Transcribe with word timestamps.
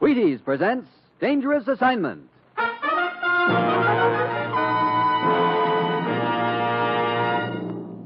Wheaties 0.00 0.44
presents 0.44 0.88
Dangerous 1.20 1.66
Assignment. 1.68 2.28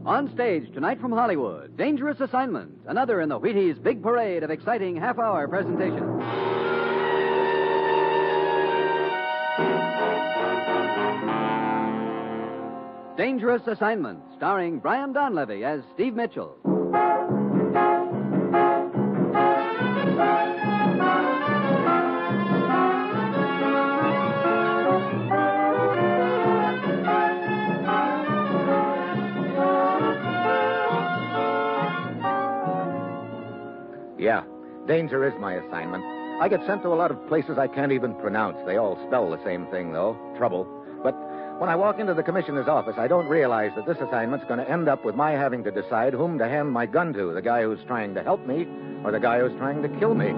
On 0.07 0.31
stage 0.33 0.73
tonight 0.73 1.01
from 1.01 1.11
Hollywood, 1.11 1.77
Dangerous 1.77 2.21
Assignment, 2.21 2.79
another 2.87 3.21
in 3.21 3.29
the 3.29 3.41
Wheaties 3.41 3.83
big 3.83 4.03
parade 4.03 4.45
of 4.45 4.51
exciting 4.51 4.95
half 4.97 5.19
hour 5.19 5.49
presentations. 5.49 6.23
Dangerous 13.17 13.67
Assignment, 13.67 14.21
starring 14.37 14.79
Brian 14.79 15.13
Donlevy 15.13 15.65
as 15.65 15.83
Steve 15.95 16.15
Mitchell. 16.15 16.57
Yeah, 34.21 34.45
danger 34.87 35.27
is 35.27 35.33
my 35.41 35.55
assignment. 35.55 36.05
I 36.43 36.49
get 36.49 36.61
sent 36.67 36.83
to 36.83 36.89
a 36.89 36.95
lot 36.95 37.11
of 37.11 37.27
places 37.27 37.57
I 37.57 37.69
can't 37.69 37.91
even 37.91 38.15
pronounce. 38.17 38.59
They 38.67 38.77
all 38.77 39.03
spell 39.07 39.31
the 39.31 39.43
same 39.45 39.67
thing, 39.69 39.95
though 39.95 40.15
trouble. 40.37 40.67
But 41.03 41.15
when 41.59 41.71
I 41.71 41.77
walk 41.77 41.99
into 41.99 42.13
the 42.13 42.23
commissioner's 42.23 42.69
office, 42.69 42.97
I 42.99 43.09
don't 43.09 43.29
realize 43.29 43.73
that 43.77 43.87
this 43.87 43.97
assignment's 43.97 44.45
going 44.45 44.61
to 44.61 44.71
end 44.71 44.91
up 44.91 45.07
with 45.07 45.15
my 45.15 45.31
having 45.31 45.65
to 45.65 45.71
decide 45.71 46.13
whom 46.13 46.37
to 46.39 46.47
hand 46.47 46.71
my 46.71 46.85
gun 46.85 47.15
to 47.15 47.33
the 47.33 47.41
guy 47.41 47.63
who's 47.63 47.83
trying 47.87 48.15
to 48.15 48.23
help 48.23 48.47
me 48.47 48.69
or 49.05 49.11
the 49.11 49.21
guy 49.21 49.41
who's 49.41 49.57
trying 49.57 49.81
to 49.83 49.89
kill 49.99 50.15
me. 50.15 50.33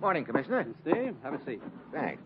Morning, 0.00 0.24
Commissioner. 0.24 0.66
Steve, 0.80 1.14
have 1.22 1.34
a 1.34 1.44
seat. 1.44 1.60
Thanks. 1.92 2.22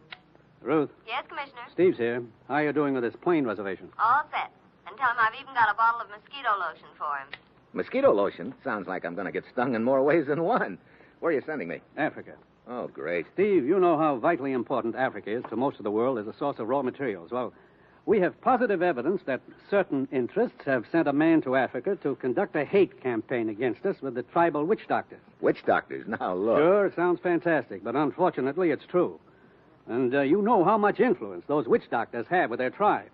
Ruth, 0.62 0.90
Yes, 1.06 1.24
Commissioner. 1.28 1.62
Steve's 1.72 1.96
here. 1.96 2.22
How 2.48 2.54
are 2.54 2.64
you 2.64 2.72
doing 2.72 2.94
with 2.94 3.02
this 3.02 3.14
plane 3.22 3.46
reservation? 3.46 3.88
All 3.98 4.22
set. 4.30 4.50
And 4.86 4.96
tell 4.98 5.08
him 5.10 5.16
I've 5.18 5.34
even 5.40 5.54
got 5.54 5.70
a 5.70 5.74
bottle 5.76 6.00
of 6.00 6.08
mosquito 6.10 6.50
lotion 6.58 6.88
for 6.98 7.16
him. 7.16 7.28
Mosquito 7.72 8.12
lotion? 8.12 8.52
Sounds 8.62 8.86
like 8.86 9.04
I'm 9.04 9.14
going 9.14 9.26
to 9.26 9.32
get 9.32 9.44
stung 9.52 9.74
in 9.74 9.82
more 9.84 10.02
ways 10.04 10.26
than 10.26 10.42
one. 10.42 10.78
Where 11.20 11.32
are 11.32 11.34
you 11.34 11.42
sending 11.46 11.68
me? 11.68 11.80
Africa. 11.96 12.32
Oh, 12.68 12.88
great. 12.88 13.26
Steve, 13.34 13.64
you 13.64 13.80
know 13.80 13.96
how 13.98 14.16
vitally 14.16 14.52
important 14.52 14.96
Africa 14.96 15.30
is 15.30 15.44
to 15.50 15.56
most 15.56 15.78
of 15.78 15.84
the 15.84 15.90
world 15.90 16.18
as 16.18 16.26
a 16.26 16.36
source 16.38 16.58
of 16.58 16.68
raw 16.68 16.82
materials. 16.82 17.30
Well, 17.30 17.52
we 18.06 18.20
have 18.20 18.40
positive 18.40 18.82
evidence 18.82 19.22
that 19.26 19.40
certain 19.70 20.08
interests 20.12 20.58
have 20.66 20.84
sent 20.92 21.08
a 21.08 21.12
man 21.12 21.42
to 21.42 21.56
Africa 21.56 21.96
to 22.02 22.14
conduct 22.16 22.54
a 22.56 22.64
hate 22.64 23.00
campaign 23.02 23.48
against 23.48 23.84
us 23.86 23.96
with 24.02 24.14
the 24.14 24.22
tribal 24.24 24.64
witch 24.64 24.86
doctors. 24.88 25.20
Witch 25.40 25.62
doctors. 25.66 26.06
Now, 26.06 26.34
look. 26.34 26.58
Sure, 26.58 26.86
it 26.86 26.96
sounds 26.96 27.20
fantastic, 27.20 27.82
but 27.82 27.96
unfortunately, 27.96 28.70
it's 28.70 28.84
true. 28.86 29.18
And 29.90 30.14
uh, 30.14 30.20
you 30.20 30.40
know 30.40 30.62
how 30.62 30.78
much 30.78 31.00
influence 31.00 31.44
those 31.48 31.66
witch 31.66 31.82
doctors 31.90 32.24
have 32.30 32.48
with 32.48 32.60
their 32.60 32.70
tribe. 32.70 33.10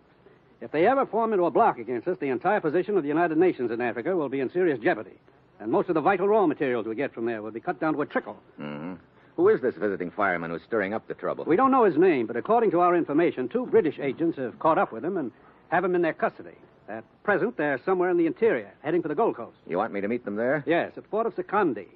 If 0.61 0.73
they 0.73 0.87
ever 0.87 1.07
form 1.07 1.33
into 1.33 1.47
a 1.47 1.51
block 1.51 1.79
against 1.79 2.07
us, 2.07 2.19
the 2.21 2.29
entire 2.29 2.61
position 2.61 2.99
of 2.99 3.03
the 3.03 3.09
United 3.09 3.39
Nations 3.39 3.71
in 3.71 3.81
Africa 3.81 4.15
will 4.15 4.29
be 4.29 4.41
in 4.41 4.51
serious 4.51 4.79
jeopardy. 4.79 5.19
And 5.59 5.73
most 5.73 5.89
of 5.89 5.95
the 5.95 6.03
vital 6.03 6.29
raw 6.29 6.47
materials 6.47 6.87
we 6.87 6.95
get 6.95 7.15
from 7.15 7.25
there 7.25 7.41
will 7.41 7.51
be 7.51 7.61
cut 7.61 7.81
down 7.81 7.95
to 7.95 8.03
a 8.03 8.07
trickle. 8.07 8.37
hmm 8.59 8.95
Who 9.37 9.49
is 9.49 9.63
this 9.63 9.75
visiting 9.75 10.11
fireman 10.11 10.51
who's 10.51 10.63
stirring 10.67 10.93
up 10.93 11.09
the 11.09 11.15
trouble? 11.15 11.45
We 11.47 11.57
don't 11.57 11.71
know 11.71 11.85
his 11.85 11.97
name, 11.97 12.27
but 12.27 12.37
according 12.37 12.73
to 12.73 12.81
our 12.81 12.95
information, 12.95 13.49
two 13.49 13.65
British 13.65 13.99
agents 13.99 14.37
have 14.37 14.59
caught 14.59 14.77
up 14.77 14.93
with 14.93 15.05
him 15.05 15.17
and 15.17 15.33
have 15.69 15.83
him 15.85 15.95
in 15.95 16.03
their 16.03 16.13
custody. 16.13 16.57
At 16.91 17.05
present, 17.25 17.57
they're 17.57 17.81
somewhere 17.87 18.11
in 18.11 18.19
the 18.19 18.27
interior, 18.27 18.71
heading 18.83 19.01
for 19.01 19.09
the 19.09 19.15
Gold 19.15 19.37
Coast. 19.37 19.57
You 19.67 19.79
want 19.79 19.95
me 19.95 20.03
to 20.03 20.09
meet 20.09 20.27
them 20.27 20.37
there? 20.37 20.63
Yes, 20.67 20.93
at 20.97 21.11
Port 21.11 21.27
of 21.27 21.35
Sekondi. 21.35 21.87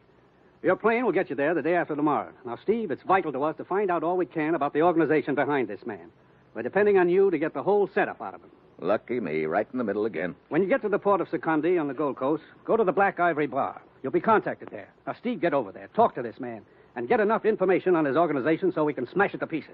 Your 0.63 0.77
plane 0.77 1.05
will 1.05 1.13
get 1.13 1.31
you 1.31 1.37
there 1.37 1.55
the 1.55 1.63
day 1.63 1.75
after 1.75 1.97
tomorrow. 1.97 2.33
Now, 2.45 2.59
Steve, 2.63 2.91
it's 2.91 3.03
vital 3.03 3.33
to 3.33 3.43
us 3.45 3.57
to 3.57 3.65
find 3.65 3.91
out 3.91 4.03
all 4.03 4.19
we 4.19 4.27
can 4.27 4.55
about 4.55 4.75
the 4.75 4.83
organization 4.83 5.35
behind 5.35 5.69
this 5.69 5.87
man. 5.87 6.11
We're 6.55 6.63
depending 6.63 6.99
on 6.99 7.09
you 7.09 7.31
to 7.31 7.39
get 7.39 7.55
the 7.55 7.63
whole 7.63 7.89
setup 7.95 8.21
out 8.21 8.35
of 8.35 8.43
him. 8.43 8.51
Lucky 8.79 9.21
me, 9.21 9.47
right 9.47 9.67
in 9.73 9.79
the 9.79 9.85
middle 9.85 10.05
again. 10.05 10.35
When 10.49 10.63
you 10.63 10.69
get 10.69 10.83
to 10.83 10.89
the 10.89 10.99
port 10.99 11.21
of 11.21 11.29
Sekondi 11.29 11.81
on 11.81 11.89
the 11.89 11.95
Gold 11.95 12.17
Coast, 12.17 12.43
go 12.65 12.77
to 12.77 12.85
the 12.85 12.93
Black 12.93 13.21
Ivory 13.21 13.47
Bar. 13.47 13.81
You'll 14.03 14.13
be 14.13 14.21
contacted 14.21 14.69
there. 14.71 14.89
Now, 15.07 15.15
Steve, 15.19 15.41
get 15.41 15.55
over 15.55 15.73
there. 15.73 15.89
Talk 15.95 16.15
to 16.17 16.23
this 16.23 16.39
man. 16.39 16.63
And 16.97 17.09
get 17.09 17.21
enough 17.21 17.45
information 17.45 17.95
on 17.95 18.05
his 18.05 18.17
organization 18.17 18.73
so 18.75 18.85
we 18.85 18.95
can 18.95 19.07
smash 19.13 19.33
it 19.33 19.39
to 19.39 19.47
pieces. 19.47 19.71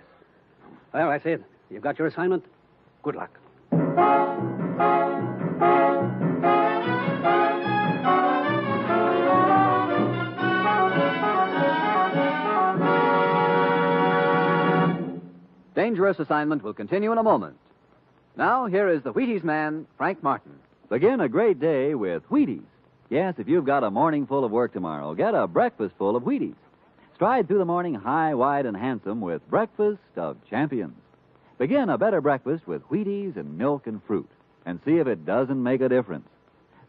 Well, 0.93 1.11
that's 1.11 1.27
it. 1.27 1.43
You've 1.71 1.83
got 1.83 1.99
your 1.99 2.09
assignment. 2.09 2.45
Good 3.03 3.17
luck. 3.17 3.39
Dangerous 15.87 16.19
Assignment 16.19 16.65
will 16.65 16.75
continue 16.75 17.13
in 17.13 17.19
a 17.19 17.23
moment. 17.23 17.57
Now, 18.37 18.67
here 18.67 18.89
is 18.89 19.05
the 19.05 19.13
Wheaties 19.13 19.45
man, 19.45 19.87
Frank 19.97 20.21
Martin. 20.21 20.59
Begin 20.91 21.21
a 21.21 21.29
great 21.29 21.61
day 21.61 21.95
with 21.95 22.29
Wheaties. 22.29 22.67
Yes, 23.09 23.37
if 23.39 23.47
you've 23.47 23.67
got 23.67 23.85
a 23.85 23.91
morning 23.93 24.27
full 24.27 24.45
of 24.45 24.51
work 24.51 24.73
tomorrow, 24.73 25.15
get 25.15 25.37
a 25.37 25.47
breakfast 25.47 25.95
full 25.97 26.17
of 26.17 26.25
Wheaties. 26.25 26.57
Stride 27.15 27.47
through 27.47 27.59
the 27.59 27.65
morning 27.65 27.95
high, 27.95 28.35
wide, 28.35 28.67
and 28.67 28.77
handsome 28.77 29.21
with 29.21 29.49
breakfast 29.49 30.01
of 30.17 30.37
champions. 30.51 30.97
Begin 31.57 31.89
a 31.89 31.99
better 31.99 32.21
breakfast 32.21 32.67
with 32.67 32.83
Wheaties 32.89 33.37
and 33.37 33.57
milk 33.57 33.87
and 33.87 34.03
fruit, 34.09 34.29
and 34.65 34.81
see 34.85 34.97
if 34.97 35.07
it 35.07 35.25
doesn't 35.25 35.63
make 35.63 35.83
a 35.83 35.89
difference. 35.89 36.27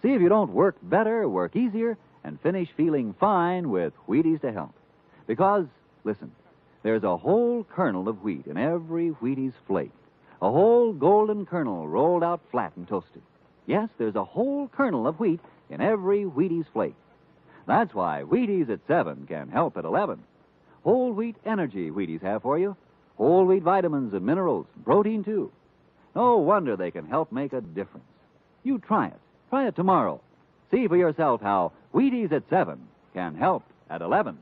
See 0.02 0.14
if 0.14 0.22
you 0.22 0.30
don't 0.30 0.54
work 0.54 0.76
better, 0.82 1.30
work 1.30 1.56
easier, 1.56 2.00
and 2.24 2.42
finish 2.42 2.70
feeling 2.76 3.14
fine 3.20 3.70
with 3.70 3.94
Wheaties 4.08 4.42
to 4.42 4.52
help. 4.52 4.74
Because, 5.28 5.68
listen, 6.04 6.32
there's 6.84 7.04
a 7.04 7.18
whole 7.18 7.64
kernel 7.64 8.08
of 8.08 8.24
wheat 8.24 8.48
in 8.48 8.58
every 8.58 9.10
Wheaties 9.12 9.54
flake. 9.66 9.92
A 10.42 10.52
whole 10.52 10.94
golden 10.94 11.46
kernel 11.46 11.88
rolled 11.88 12.24
out 12.24 12.42
flat 12.52 12.74
and 12.76 12.88
toasted. 12.88 13.24
Yes, 13.66 13.90
there's 13.98 14.16
a 14.16 14.24
whole 14.24 14.68
kernel 14.68 15.08
of 15.08 15.20
wheat 15.20 15.40
in 15.70 15.82
every 15.82 16.24
Wheaties 16.24 16.68
flake. 16.72 16.96
That's 17.66 17.94
why 17.94 18.24
Wheaties 18.24 18.70
at 18.70 18.80
7 18.88 19.26
can 19.28 19.50
help 19.50 19.78
at 19.78 19.86
11. 19.86 20.24
Whole 20.84 21.12
wheat 21.12 21.36
energy 21.46 21.90
Wheaties 21.90 22.22
have 22.22 22.44
for 22.44 22.58
you. 22.58 22.78
Whole 23.18 23.46
wheat 23.46 23.64
vitamins 23.64 24.14
and 24.14 24.26
minerals, 24.26 24.68
protein 24.86 25.24
too. 25.24 25.52
No 26.16 26.38
wonder 26.38 26.76
they 26.76 26.92
can 26.92 27.08
help 27.08 27.32
make 27.32 27.54
a 27.54 27.62
difference. 27.62 28.06
You 28.64 28.80
try 28.80 29.08
it. 29.08 29.20
Try 29.50 29.68
it 29.68 29.76
tomorrow. 29.76 30.22
See 30.72 30.88
for 30.88 30.96
yourself 30.96 31.42
how 31.42 31.74
Wheaties 31.94 32.32
at 32.32 32.50
7 32.50 32.80
can 33.14 33.36
help 33.36 33.64
at 33.90 34.02
11. 34.02 34.38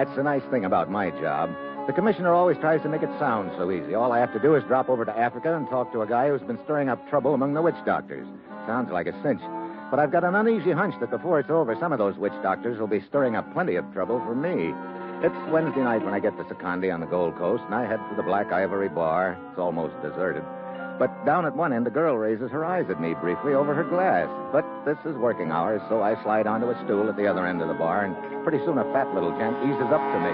That's 0.00 0.16
the 0.16 0.22
nice 0.22 0.42
thing 0.50 0.64
about 0.64 0.90
my 0.90 1.10
job. 1.20 1.54
The 1.86 1.92
commissioner 1.92 2.32
always 2.32 2.56
tries 2.56 2.80
to 2.84 2.88
make 2.88 3.02
it 3.02 3.10
sound 3.18 3.52
so 3.58 3.70
easy. 3.70 3.94
All 3.94 4.12
I 4.12 4.18
have 4.18 4.32
to 4.32 4.40
do 4.40 4.54
is 4.54 4.64
drop 4.64 4.88
over 4.88 5.04
to 5.04 5.12
Africa 5.12 5.54
and 5.54 5.68
talk 5.68 5.92
to 5.92 6.00
a 6.00 6.06
guy 6.06 6.30
who's 6.30 6.40
been 6.40 6.58
stirring 6.64 6.88
up 6.88 7.06
trouble 7.10 7.34
among 7.34 7.52
the 7.52 7.60
witch 7.60 7.76
doctors. 7.84 8.26
Sounds 8.66 8.90
like 8.90 9.08
a 9.08 9.22
cinch. 9.22 9.42
But 9.90 10.00
I've 10.00 10.10
got 10.10 10.24
an 10.24 10.34
uneasy 10.34 10.72
hunch 10.72 10.94
that 11.00 11.10
before 11.10 11.38
it's 11.38 11.50
over, 11.50 11.76
some 11.78 11.92
of 11.92 11.98
those 11.98 12.16
witch 12.16 12.32
doctors 12.42 12.80
will 12.80 12.86
be 12.86 13.04
stirring 13.10 13.36
up 13.36 13.52
plenty 13.52 13.74
of 13.74 13.92
trouble 13.92 14.20
for 14.20 14.34
me. 14.34 14.72
It's 15.22 15.52
Wednesday 15.52 15.82
night 15.82 16.02
when 16.02 16.14
I 16.14 16.18
get 16.18 16.34
to 16.38 16.44
Sekondi 16.44 16.90
on 16.94 17.00
the 17.00 17.06
Gold 17.06 17.36
Coast, 17.36 17.62
and 17.66 17.74
I 17.74 17.84
head 17.84 18.00
for 18.08 18.16
the 18.16 18.22
Black 18.22 18.52
Ivory 18.52 18.88
Bar. 18.88 19.36
It's 19.50 19.58
almost 19.58 19.92
deserted. 20.00 20.44
But 21.00 21.24
down 21.24 21.46
at 21.46 21.56
one 21.56 21.72
end, 21.72 21.86
a 21.86 21.90
girl 21.90 22.18
raises 22.18 22.50
her 22.50 22.62
eyes 22.62 22.84
at 22.90 23.00
me 23.00 23.14
briefly 23.14 23.54
over 23.54 23.74
her 23.74 23.84
glass. 23.84 24.28
But 24.52 24.66
this 24.84 24.98
is 25.10 25.16
working 25.16 25.50
hours, 25.50 25.80
so 25.88 26.02
I 26.02 26.22
slide 26.22 26.46
onto 26.46 26.68
a 26.68 26.84
stool 26.84 27.08
at 27.08 27.16
the 27.16 27.26
other 27.26 27.46
end 27.46 27.62
of 27.62 27.68
the 27.68 27.74
bar, 27.74 28.04
and 28.04 28.14
pretty 28.44 28.62
soon 28.66 28.76
a 28.76 28.84
fat 28.92 29.14
little 29.14 29.30
gent 29.38 29.56
eases 29.64 29.88
up 29.90 30.04
to 30.12 30.20
me. 30.20 30.32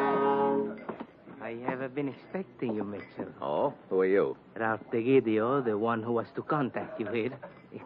I 1.40 1.70
have 1.70 1.94
been 1.94 2.08
expecting 2.08 2.74
you, 2.74 2.82
Mitchell. 2.82 3.32
Oh, 3.40 3.74
who 3.88 4.00
are 4.00 4.06
you? 4.06 4.36
Ralph 4.56 4.80
DeGidio, 4.92 5.64
the 5.64 5.78
one 5.78 6.02
who 6.02 6.10
was 6.10 6.26
to 6.34 6.42
contact 6.42 6.98
you 6.98 7.06
here. 7.12 7.30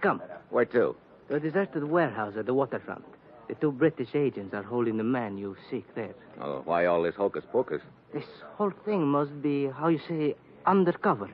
Come, 0.00 0.22
Where 0.48 0.64
to? 0.64 0.96
to 1.28 1.34
a 1.34 1.38
deserted 1.38 1.84
warehouse 1.84 2.32
at 2.38 2.46
the 2.46 2.54
waterfront. 2.54 3.04
The 3.48 3.56
two 3.56 3.72
British 3.72 4.14
agents 4.14 4.54
are 4.54 4.62
holding 4.62 4.96
the 4.96 5.04
man 5.04 5.36
you 5.36 5.54
seek 5.70 5.84
there. 5.94 6.14
Oh, 6.40 6.62
why 6.64 6.86
all 6.86 7.02
this 7.02 7.14
hocus 7.14 7.44
pocus? 7.52 7.82
This 8.14 8.24
whole 8.54 8.72
thing 8.86 9.06
must 9.06 9.42
be, 9.42 9.66
how 9.66 9.88
you 9.88 10.00
say, 10.08 10.34
undercover. 10.64 11.28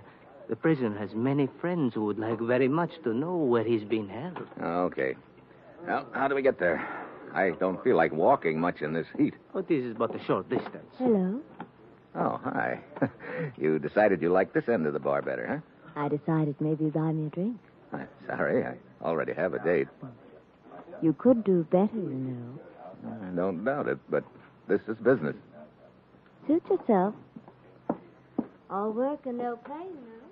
The 0.48 0.56
prisoner 0.56 0.96
has 0.98 1.12
many 1.14 1.48
friends 1.60 1.94
who 1.94 2.04
would 2.04 2.18
like 2.18 2.38
very 2.38 2.68
much 2.68 2.90
to 3.02 3.12
know 3.12 3.36
where 3.36 3.64
he's 3.64 3.82
been 3.82 4.08
held. 4.08 4.38
Okay. 4.62 5.16
Well, 5.86 6.06
how 6.12 6.28
do 6.28 6.34
we 6.34 6.42
get 6.42 6.58
there? 6.58 6.86
I 7.34 7.50
don't 7.50 7.82
feel 7.82 7.96
like 7.96 8.12
walking 8.12 8.60
much 8.60 8.80
in 8.80 8.92
this 8.92 9.06
heat. 9.18 9.34
But 9.52 9.68
this 9.68 9.84
is 9.84 9.96
but 9.96 10.14
a 10.14 10.24
short 10.24 10.48
distance. 10.48 10.86
Hello. 10.98 11.40
Oh, 12.14 12.40
hi. 12.42 12.80
you 13.58 13.78
decided 13.78 14.22
you 14.22 14.30
liked 14.30 14.54
this 14.54 14.68
end 14.68 14.86
of 14.86 14.92
the 14.92 14.98
bar 14.98 15.20
better, 15.20 15.46
huh? 15.46 16.00
I 16.00 16.08
decided 16.08 16.54
maybe 16.60 16.84
you'd 16.84 16.94
buy 16.94 17.12
me 17.12 17.26
a 17.26 17.30
drink. 17.30 17.58
I'm 17.92 18.08
sorry. 18.26 18.64
I 18.64 18.76
already 19.04 19.32
have 19.34 19.54
a 19.54 19.58
date. 19.58 19.88
You 21.02 21.12
could 21.12 21.44
do 21.44 21.66
better, 21.70 21.94
you 21.94 22.02
know. 22.02 22.60
I 23.22 23.34
don't 23.34 23.64
doubt 23.64 23.88
it, 23.88 23.98
but 24.08 24.24
this 24.68 24.80
is 24.88 24.96
business. 24.98 25.36
Suit 26.46 26.62
yourself. 26.70 27.14
All 28.70 28.92
work 28.92 29.26
and 29.26 29.38
no 29.38 29.56
play, 29.56 29.76
no? 29.76 30.25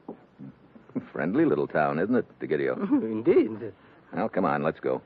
Friendly 1.12 1.44
little 1.44 1.66
town, 1.66 1.98
isn't 1.98 2.14
it, 2.14 2.26
Digidio? 2.40 2.76
Indeed. 3.02 3.72
well, 4.12 4.28
come 4.28 4.44
on, 4.44 4.62
let's 4.62 4.80
go. 4.80 5.00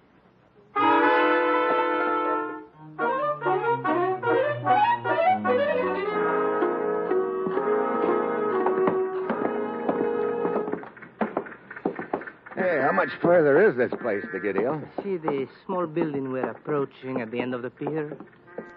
Hey, 12.56 12.80
how 12.82 12.90
much 12.92 13.10
further 13.22 13.68
is 13.68 13.76
this 13.76 13.92
place, 14.02 14.24
Digidio? 14.34 14.82
See 15.02 15.16
the 15.16 15.46
small 15.64 15.86
building 15.86 16.32
we're 16.32 16.50
approaching 16.50 17.20
at 17.20 17.30
the 17.30 17.40
end 17.40 17.54
of 17.54 17.62
the 17.62 17.70
pier? 17.70 18.16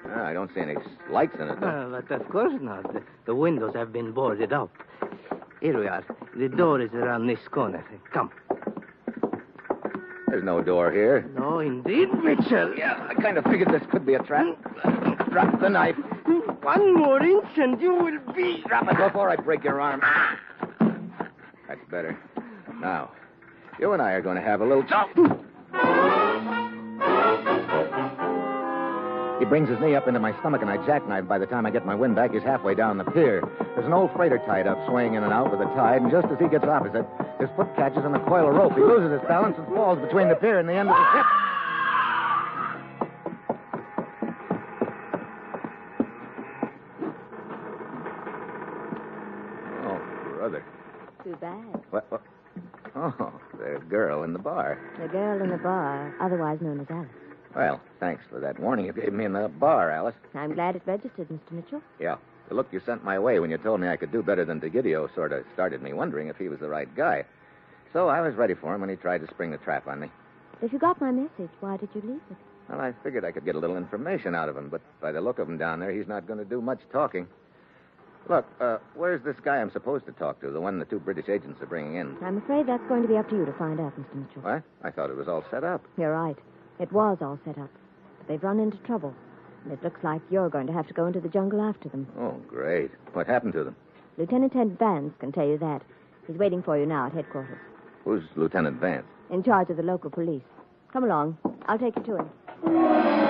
Ah, 0.06 0.26
I 0.26 0.34
don't 0.34 0.54
see 0.54 0.62
any 0.62 0.76
lights 1.10 1.36
in 1.40 1.48
it, 1.48 1.60
though. 1.60 1.68
Uh, 1.68 2.02
but 2.02 2.22
of 2.22 2.30
course 2.30 2.54
not. 2.62 2.86
The 3.26 3.34
windows 3.34 3.74
have 3.76 3.92
been 3.92 4.12
boarded 4.12 4.54
up. 4.54 4.70
Here 5.62 5.80
we 5.80 5.88
are. 5.88 6.04
The 6.42 6.50
door 6.50 6.82
is 6.82 6.92
around 6.94 7.28
this 7.28 7.38
corner. 7.52 7.86
Come. 8.12 8.32
There's 10.28 10.44
no 10.44 10.64
door 10.64 10.92
here. 10.92 11.30
No, 11.38 11.60
indeed, 11.60 12.12
Mitchell. 12.16 12.74
Yeah, 12.76 13.08
I 13.08 13.14
kind 13.14 13.38
of 13.38 13.44
figured 13.44 13.68
this 13.68 13.84
could 13.92 14.08
be 14.08 14.16
a 14.16 14.24
trap. 14.24 14.58
Drop 15.30 15.62
the 15.62 15.70
knife. 15.70 15.96
One 16.64 16.96
more 16.96 17.22
inch 17.22 17.46
and 17.58 17.80
you 17.80 17.94
will 17.94 18.34
be. 18.34 18.64
Drop 18.68 18.88
it 18.90 18.98
before 18.98 19.30
I 19.30 19.36
break 19.36 19.64
your 19.64 19.80
arm. 19.80 20.02
That's 21.68 21.86
better. 21.92 22.18
Now, 22.80 23.12
you 23.80 23.94
and 23.94 24.02
I 24.02 24.14
are 24.14 24.22
going 24.24 24.38
to 24.38 24.42
have 24.42 24.62
a 24.62 24.66
little 24.66 24.84
talk. 24.86 25.10
He 29.42 29.46
brings 29.46 29.68
his 29.68 29.80
knee 29.80 29.96
up 29.96 30.08
into 30.08 30.20
my 30.20 30.38
stomach, 30.40 30.62
and 30.62 30.70
I 30.70 30.78
jackknife. 30.86 31.28
By 31.28 31.40
the 31.40 31.48
time 31.48 31.66
I 31.66 31.72
get 31.72 31.84
my 31.84 31.96
wind 31.96 32.16
back, 32.16 32.32
he's 32.32 32.44
halfway 32.44 32.76
down 32.76 33.00
the 33.00 33.04
pier. 33.06 33.42
There's 33.74 33.88
an 33.88 33.92
old 33.92 34.14
freighter 34.14 34.38
tied 34.46 34.68
up, 34.68 34.78
swaying 34.88 35.16
in 35.16 35.24
and 35.24 35.34
out 35.34 35.50
with 35.50 35.60
the 35.60 35.66
tide, 35.74 36.04
and 36.04 36.12
just 36.12 36.28
as 36.28 36.38
he 36.38 36.48
gets 36.48 36.64
opposite, 36.64 37.08
his 37.40 37.50
foot 37.56 37.76
catches 37.76 38.06
on 38.06 38.14
a 38.14 38.20
coil 38.28 38.48
of 38.48 38.54
rope. 38.54 38.76
He 38.76 38.82
loses 38.82 39.12
his 39.12 39.22
balance 39.28 39.58
and 39.58 39.66
falls 39.74 39.98
between 39.98 40.30
the 40.30 40.36
pier 40.36 40.60
and 40.60 40.70
the 40.70 40.74
end 40.74 40.90
of 40.90 40.96
the 40.96 41.12
ship. 41.12 41.26
Oh, 49.82 50.38
brother. 50.38 50.64
Too 51.24 51.36
bad. 51.42 51.84
What? 51.90 52.12
what? 52.12 52.22
Oh, 52.96 53.34
the 53.58 53.80
girl 53.90 54.22
in 54.22 54.34
the 54.34 54.40
bar. 54.40 54.78
The 55.02 55.08
girl 55.08 55.42
in 55.42 55.50
the 55.50 55.58
bar, 55.58 56.14
otherwise 56.22 56.62
known 56.62 56.82
as 56.82 56.86
Alice. 56.92 57.31
Well, 57.56 57.82
thanks 58.00 58.24
for 58.30 58.40
that 58.40 58.60
warning 58.60 58.86
you 58.86 58.94
gave 58.94 59.12
me 59.14 59.26
in 59.26 59.34
the 59.34 59.48
bar, 59.50 59.92
Alice. 59.92 60.16
I'm 60.34 60.54
glad 60.54 60.76
it 60.76 60.84
registered, 60.86 61.28
Mr. 61.30 61.52
Mitchell. 61.52 61.82
Yeah. 62.00 62.16
The 62.48 62.56
look 62.56 62.68
you 62.72 62.82
sent 62.86 63.04
my 63.04 63.20
way 63.20 63.40
when 63.40 63.50
you 63.50 63.58
told 63.58 63.80
me 63.82 63.88
I 63.88 63.98
could 63.98 64.12
do 64.12 64.22
better 64.24 64.46
than 64.46 64.60
DeGidio 64.60 65.14
sort 65.16 65.32
of 65.32 65.46
started 65.54 65.82
me 65.82 65.94
wondering 65.94 66.28
if 66.28 66.38
he 66.38 66.50
was 66.50 66.60
the 66.60 66.70
right 66.70 66.94
guy. 66.96 67.26
So 67.94 68.08
I 68.08 68.22
was 68.22 68.36
ready 68.36 68.54
for 68.54 68.74
him 68.74 68.82
when 68.82 68.90
he 68.90 68.96
tried 68.96 69.20
to 69.20 69.28
spring 69.28 69.52
the 69.52 69.58
trap 69.58 69.88
on 69.88 70.00
me. 70.00 70.10
If 70.62 70.72
you 70.72 70.80
got 70.80 71.02
my 71.02 71.12
message, 71.12 71.50
why 71.60 71.78
did 71.78 71.90
you 71.94 72.02
leave 72.02 72.22
it? 72.30 72.38
Well, 72.70 72.80
I 72.80 72.94
figured 73.04 73.26
I 73.26 73.32
could 73.32 73.46
get 73.46 73.56
a 73.56 73.60
little 73.60 73.78
information 73.78 74.36
out 74.36 74.48
of 74.48 74.56
him, 74.56 74.70
but 74.70 74.82
by 75.02 75.12
the 75.12 75.20
look 75.20 75.40
of 75.40 75.50
him 75.50 75.58
down 75.58 75.80
there, 75.80 75.92
he's 75.92 76.08
not 76.08 76.28
going 76.28 76.40
to 76.40 76.46
do 76.46 76.62
much 76.62 76.80
talking. 76.92 77.28
Look, 78.30 78.46
uh, 78.62 78.78
where's 78.96 79.22
this 79.24 79.36
guy 79.44 79.58
I'm 79.58 79.72
supposed 79.72 80.06
to 80.06 80.12
talk 80.14 80.40
to, 80.42 80.52
the 80.52 80.62
one 80.62 80.78
the 80.80 80.86
two 80.86 81.00
British 81.00 81.28
agents 81.28 81.62
are 81.62 81.66
bringing 81.66 81.96
in? 81.96 82.16
I'm 82.24 82.38
afraid 82.38 82.68
that's 82.68 82.88
going 82.88 83.02
to 83.02 83.08
be 83.08 83.18
up 83.18 83.30
to 83.30 83.36
you 83.36 83.46
to 83.46 83.54
find 83.54 83.80
out, 83.80 83.94
Mr. 84.00 84.16
Mitchell. 84.16 84.42
What? 84.44 84.64
I 84.84 84.92
thought 84.92 85.10
it 85.10 85.18
was 85.18 85.28
all 85.28 85.44
set 85.50 85.64
up. 85.64 85.84
You're 85.98 86.14
right. 86.14 86.38
It 86.82 86.92
was 86.92 87.20
all 87.22 87.40
set 87.46 87.58
up. 87.58 87.70
But 88.18 88.28
they've 88.28 88.44
run 88.44 88.60
into 88.60 88.78
trouble. 88.80 89.14
And 89.64 89.72
it 89.74 89.84
looks 89.84 90.04
like 90.04 90.22
you're 90.32 90.50
going 90.50 90.66
to 90.68 90.74
have 90.74 90.88
to 90.88 90.94
go 90.94 91.06
into 91.06 91.20
the 91.20 91.30
jungle 91.30 91.62
after 91.62 91.88
them. 91.90 92.08
Oh, 92.20 92.32
great. 92.48 92.90
What 93.14 93.28
happened 93.28 93.54
to 93.54 93.64
them? 93.64 93.76
Lieutenant 94.18 94.52
Ted 94.54 94.78
Vance 94.80 95.14
can 95.20 95.32
tell 95.32 95.48
you 95.48 95.58
that. 95.60 95.84
He's 96.28 96.38
waiting 96.38 96.64
for 96.64 96.78
you 96.78 96.86
now 96.86 97.06
at 97.08 97.14
headquarters, 97.14 97.58
Who's 98.04 98.24
Lieutenant 98.36 98.80
Vance? 98.82 99.06
in 99.30 99.44
charge 99.44 99.70
of 99.70 99.78
the 99.78 99.84
local 99.84 100.10
police. 100.10 100.42
Come 100.92 101.04
along. 101.06 101.38
I'll 101.68 101.80
take 101.80 101.96
you 101.96 102.04
to 102.04 102.18
him. 102.18 103.21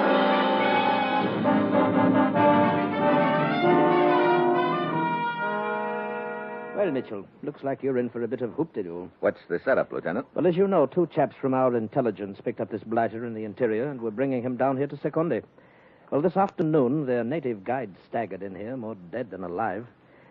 Well, 6.81 6.89
Mitchell, 6.89 7.27
looks 7.43 7.63
like 7.63 7.83
you're 7.83 7.99
in 7.99 8.09
for 8.09 8.23
a 8.23 8.27
bit 8.27 8.41
of 8.41 8.53
hoop-de-doo. 8.53 9.11
What's 9.19 9.41
the 9.47 9.59
setup, 9.63 9.91
Lieutenant? 9.91 10.25
Well, 10.33 10.47
as 10.47 10.57
you 10.57 10.67
know, 10.67 10.87
two 10.87 11.07
chaps 11.13 11.35
from 11.39 11.53
our 11.53 11.77
intelligence 11.77 12.39
picked 12.43 12.59
up 12.59 12.71
this 12.71 12.83
blighter 12.83 13.23
in 13.23 13.35
the 13.35 13.43
interior 13.43 13.91
and 13.91 14.01
were 14.01 14.09
bringing 14.09 14.41
him 14.41 14.57
down 14.57 14.77
here 14.77 14.87
to 14.87 14.95
Sekondi. 14.95 15.43
Well, 16.09 16.21
this 16.21 16.35
afternoon, 16.35 17.05
their 17.05 17.23
native 17.23 17.63
guide 17.63 17.91
staggered 18.09 18.41
in 18.41 18.55
here, 18.55 18.75
more 18.75 18.95
dead 19.11 19.29
than 19.29 19.43
alive. 19.43 19.85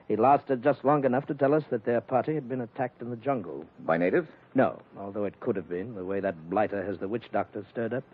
He 0.09 0.17
lasted 0.17 0.65
just 0.65 0.85
long 0.85 1.05
enough 1.05 1.25
to 1.27 1.35
tell 1.35 1.55
us 1.55 1.63
that 1.71 1.85
their 1.85 2.01
party 2.01 2.35
had 2.35 2.49
been 2.49 2.63
attacked 2.63 3.01
in 3.01 3.11
the 3.11 3.17
jungle. 3.17 3.65
By 3.87 3.97
natives? 3.97 4.27
No, 4.57 4.83
although 4.99 5.27
it 5.27 5.39
could 5.39 5.55
have 5.55 5.69
been, 5.69 5.95
the 5.95 6.05
way 6.05 6.19
that 6.19 6.51
blighter 6.51 6.85
has 6.85 6.99
the 6.99 7.07
witch 7.07 7.31
doctor 7.33 7.65
stirred 7.71 7.95
up. 7.95 8.05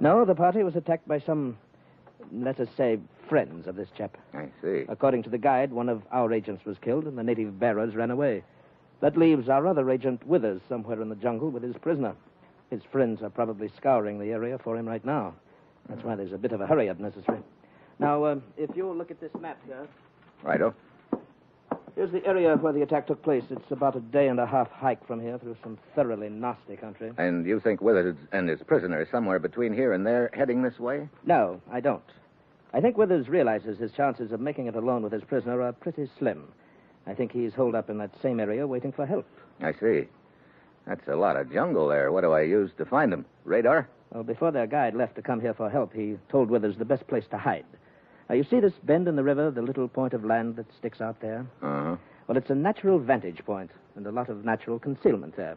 No, 0.00 0.24
the 0.24 0.34
party 0.34 0.64
was 0.64 0.74
attacked 0.74 1.06
by 1.06 1.20
some, 1.20 1.56
let 2.32 2.60
us 2.60 2.68
say, 2.76 2.98
friends 3.28 3.66
of 3.66 3.76
this 3.76 3.88
chap. 3.96 4.16
I 4.34 4.48
see. 4.62 4.84
According 4.88 5.22
to 5.24 5.30
the 5.30 5.38
guide, 5.38 5.72
one 5.72 5.88
of 5.88 6.02
our 6.12 6.32
agents 6.32 6.64
was 6.64 6.76
killed 6.78 7.04
and 7.04 7.16
the 7.16 7.22
native 7.22 7.58
bearers 7.58 7.94
ran 7.94 8.10
away. 8.10 8.42
That 9.00 9.16
leaves 9.16 9.48
our 9.48 9.66
other 9.66 9.88
agent 9.90 10.26
Withers 10.26 10.60
somewhere 10.68 11.00
in 11.00 11.08
the 11.08 11.14
jungle 11.16 11.50
with 11.50 11.62
his 11.62 11.76
prisoner. 11.76 12.14
His 12.70 12.82
friends 12.92 13.22
are 13.22 13.30
probably 13.30 13.70
scouring 13.76 14.18
the 14.18 14.32
area 14.32 14.58
for 14.58 14.76
him 14.76 14.86
right 14.86 15.04
now. 15.04 15.34
That's 15.88 16.04
why 16.04 16.14
there's 16.14 16.32
a 16.32 16.38
bit 16.38 16.52
of 16.52 16.60
a 16.60 16.66
hurry 16.66 16.88
up 16.88 17.00
necessary. 17.00 17.40
Now, 17.98 18.22
uh, 18.24 18.36
if 18.56 18.70
you'll 18.76 18.96
look 18.96 19.10
at 19.10 19.20
this 19.20 19.32
map 19.40 19.58
here, 19.66 19.88
Righto. 20.42 20.74
Here's 22.00 22.12
the 22.12 22.26
area 22.26 22.56
where 22.56 22.72
the 22.72 22.80
attack 22.80 23.06
took 23.06 23.22
place. 23.22 23.44
It's 23.50 23.70
about 23.70 23.94
a 23.94 24.00
day 24.00 24.28
and 24.28 24.40
a 24.40 24.46
half 24.46 24.70
hike 24.70 25.06
from 25.06 25.20
here 25.20 25.36
through 25.36 25.56
some 25.62 25.78
thoroughly 25.94 26.30
nasty 26.30 26.74
country. 26.74 27.12
And 27.18 27.44
you 27.44 27.60
think 27.60 27.82
Withers 27.82 28.16
and 28.32 28.48
his 28.48 28.62
prisoner 28.62 29.02
is 29.02 29.08
somewhere 29.10 29.38
between 29.38 29.74
here 29.74 29.92
and 29.92 30.06
there, 30.06 30.30
heading 30.32 30.62
this 30.62 30.78
way? 30.78 31.10
No, 31.26 31.60
I 31.70 31.80
don't. 31.80 32.02
I 32.72 32.80
think 32.80 32.96
Withers 32.96 33.28
realizes 33.28 33.78
his 33.78 33.92
chances 33.92 34.32
of 34.32 34.40
making 34.40 34.66
it 34.66 34.76
alone 34.76 35.02
with 35.02 35.12
his 35.12 35.24
prisoner 35.24 35.60
are 35.60 35.74
pretty 35.74 36.08
slim. 36.18 36.48
I 37.06 37.12
think 37.12 37.32
he's 37.32 37.52
holed 37.52 37.74
up 37.74 37.90
in 37.90 37.98
that 37.98 38.14
same 38.22 38.40
area 38.40 38.66
waiting 38.66 38.92
for 38.92 39.04
help. 39.04 39.26
I 39.60 39.74
see. 39.74 40.08
That's 40.86 41.06
a 41.06 41.16
lot 41.16 41.36
of 41.36 41.52
jungle 41.52 41.86
there. 41.86 42.12
What 42.12 42.22
do 42.22 42.32
I 42.32 42.42
use 42.42 42.70
to 42.78 42.86
find 42.86 43.12
him? 43.12 43.26
Radar? 43.44 43.86
Well, 44.10 44.22
before 44.22 44.52
their 44.52 44.66
guide 44.66 44.94
left 44.94 45.16
to 45.16 45.22
come 45.22 45.42
here 45.42 45.52
for 45.52 45.68
help, 45.68 45.92
he 45.92 46.16
told 46.30 46.48
Withers 46.48 46.78
the 46.78 46.84
best 46.86 47.06
place 47.08 47.24
to 47.30 47.36
hide. 47.36 47.66
Now, 48.30 48.36
you 48.36 48.44
see 48.44 48.60
this 48.60 48.74
bend 48.84 49.08
in 49.08 49.16
the 49.16 49.24
river, 49.24 49.50
the 49.50 49.60
little 49.60 49.88
point 49.88 50.14
of 50.14 50.24
land 50.24 50.54
that 50.54 50.72
sticks 50.78 51.00
out 51.00 51.20
there? 51.20 51.44
Uh 51.60 51.82
huh. 51.82 51.96
Well, 52.28 52.38
it's 52.38 52.48
a 52.48 52.54
natural 52.54 53.00
vantage 53.00 53.44
point 53.44 53.72
and 53.96 54.06
a 54.06 54.12
lot 54.12 54.28
of 54.28 54.44
natural 54.44 54.78
concealment 54.78 55.36
there. 55.36 55.56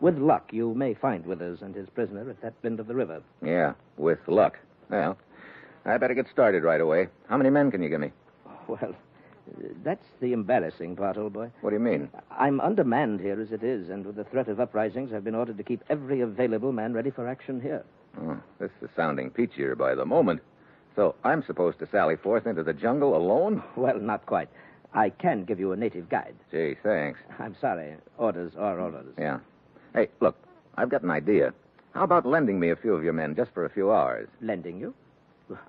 With 0.00 0.16
luck, 0.16 0.50
you 0.50 0.72
may 0.72 0.94
find 0.94 1.26
Withers 1.26 1.60
and 1.60 1.74
his 1.74 1.90
prisoner 1.90 2.30
at 2.30 2.40
that 2.40 2.62
bend 2.62 2.80
of 2.80 2.86
the 2.86 2.94
river. 2.94 3.22
Yeah, 3.44 3.74
with 3.98 4.20
luck. 4.28 4.58
Well, 4.88 5.18
I 5.84 5.98
better 5.98 6.14
get 6.14 6.26
started 6.32 6.62
right 6.62 6.80
away. 6.80 7.08
How 7.28 7.36
many 7.36 7.50
men 7.50 7.70
can 7.70 7.82
you 7.82 7.90
give 7.90 8.00
me? 8.00 8.12
Well, 8.66 8.96
that's 9.84 10.06
the 10.20 10.32
embarrassing 10.32 10.96
part, 10.96 11.18
old 11.18 11.34
boy. 11.34 11.50
What 11.60 11.70
do 11.70 11.76
you 11.76 11.80
mean? 11.80 12.08
I'm 12.30 12.60
undermanned 12.60 13.20
here 13.20 13.40
as 13.40 13.52
it 13.52 13.62
is, 13.62 13.90
and 13.90 14.06
with 14.06 14.16
the 14.16 14.24
threat 14.24 14.48
of 14.48 14.58
uprisings, 14.58 15.12
I've 15.12 15.22
been 15.22 15.36
ordered 15.36 15.58
to 15.58 15.62
keep 15.62 15.84
every 15.90 16.22
available 16.22 16.72
man 16.72 16.94
ready 16.94 17.10
for 17.10 17.28
action 17.28 17.60
here. 17.60 17.84
Oh, 18.18 18.38
this 18.58 18.70
is 18.80 18.88
sounding 18.96 19.30
peachier 19.30 19.76
by 19.76 19.94
the 19.94 20.06
moment. 20.06 20.40
So 20.96 21.14
I'm 21.22 21.44
supposed 21.44 21.78
to 21.80 21.86
sally 21.92 22.16
forth 22.16 22.46
into 22.46 22.62
the 22.62 22.72
jungle 22.72 23.14
alone? 23.16 23.62
Well, 23.76 24.00
not 24.00 24.24
quite. 24.26 24.48
I 24.94 25.10
can 25.10 25.44
give 25.44 25.60
you 25.60 25.72
a 25.72 25.76
native 25.76 26.08
guide. 26.08 26.34
Gee, 26.50 26.74
thanks. 26.82 27.20
I'm 27.38 27.54
sorry. 27.60 27.94
Orders 28.16 28.52
are 28.58 28.80
orders. 28.80 29.12
Yeah. 29.18 29.40
Hey, 29.94 30.08
look, 30.20 30.36
I've 30.76 30.88
got 30.88 31.02
an 31.02 31.10
idea. 31.10 31.52
How 31.92 32.04
about 32.04 32.24
lending 32.24 32.58
me 32.58 32.70
a 32.70 32.76
few 32.76 32.94
of 32.94 33.04
your 33.04 33.12
men 33.12 33.34
just 33.36 33.52
for 33.52 33.66
a 33.66 33.70
few 33.70 33.92
hours? 33.92 34.28
Lending 34.40 34.80
you? 34.80 34.94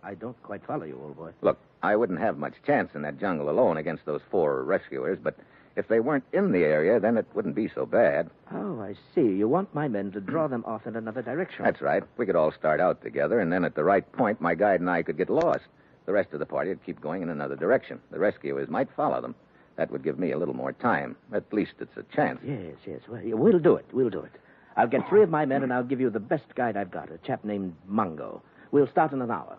I 0.01 0.13
don't 0.15 0.41
quite 0.43 0.65
follow 0.65 0.85
you, 0.85 0.99
old 1.03 1.17
boy. 1.17 1.31
Look, 1.41 1.59
I 1.83 1.95
wouldn't 1.95 2.19
have 2.19 2.37
much 2.37 2.53
chance 2.65 2.91
in 2.95 3.01
that 3.03 3.19
jungle 3.19 3.49
alone 3.49 3.77
against 3.77 4.05
those 4.05 4.21
four 4.31 4.63
rescuers, 4.63 5.19
but 5.21 5.35
if 5.77 5.87
they 5.87 5.99
weren't 5.99 6.23
in 6.33 6.51
the 6.51 6.63
area, 6.63 6.99
then 6.99 7.17
it 7.17 7.27
wouldn't 7.35 7.55
be 7.55 7.69
so 7.73 7.85
bad. 7.85 8.29
Oh, 8.51 8.81
I 8.81 8.95
see. 9.13 9.21
You 9.21 9.47
want 9.47 9.73
my 9.75 9.87
men 9.87 10.11
to 10.13 10.19
draw 10.19 10.47
them 10.47 10.63
off 10.65 10.87
in 10.87 10.95
another 10.95 11.21
direction. 11.21 11.63
That's 11.63 11.81
right. 11.81 12.03
We 12.17 12.25
could 12.25 12.35
all 12.35 12.51
start 12.51 12.81
out 12.81 13.03
together, 13.03 13.39
and 13.39 13.53
then 13.53 13.63
at 13.63 13.75
the 13.75 13.83
right 13.83 14.11
point, 14.13 14.41
my 14.41 14.55
guide 14.55 14.79
and 14.79 14.89
I 14.89 15.03
could 15.03 15.17
get 15.17 15.29
lost. 15.29 15.65
The 16.07 16.13
rest 16.13 16.33
of 16.33 16.39
the 16.39 16.45
party 16.47 16.69
would 16.69 16.83
keep 16.83 16.99
going 16.99 17.21
in 17.21 17.29
another 17.29 17.55
direction. 17.55 17.99
The 18.11 18.17
rescuers 18.17 18.69
might 18.69 18.89
follow 18.95 19.21
them. 19.21 19.35
That 19.75 19.91
would 19.91 20.03
give 20.03 20.17
me 20.17 20.31
a 20.31 20.37
little 20.37 20.55
more 20.55 20.73
time. 20.73 21.15
At 21.31 21.53
least 21.53 21.73
it's 21.79 21.95
a 21.95 22.03
chance. 22.15 22.39
Yes, 22.43 22.75
yes. 22.85 23.01
Well, 23.07 23.59
do 23.59 23.75
it. 23.75 23.85
We'll 23.93 24.09
do 24.09 24.21
it. 24.21 24.31
I'll 24.75 24.87
get 24.87 25.07
three 25.07 25.21
of 25.21 25.29
my 25.29 25.45
men, 25.45 25.61
and 25.61 25.71
I'll 25.71 25.83
give 25.83 26.01
you 26.01 26.09
the 26.09 26.19
best 26.19 26.55
guide 26.55 26.75
I've 26.75 26.91
got, 26.91 27.11
a 27.11 27.19
chap 27.19 27.43
named 27.43 27.75
Mungo. 27.87 28.41
We'll 28.71 28.87
start 28.87 29.11
in 29.11 29.21
an 29.21 29.29
hour. 29.29 29.57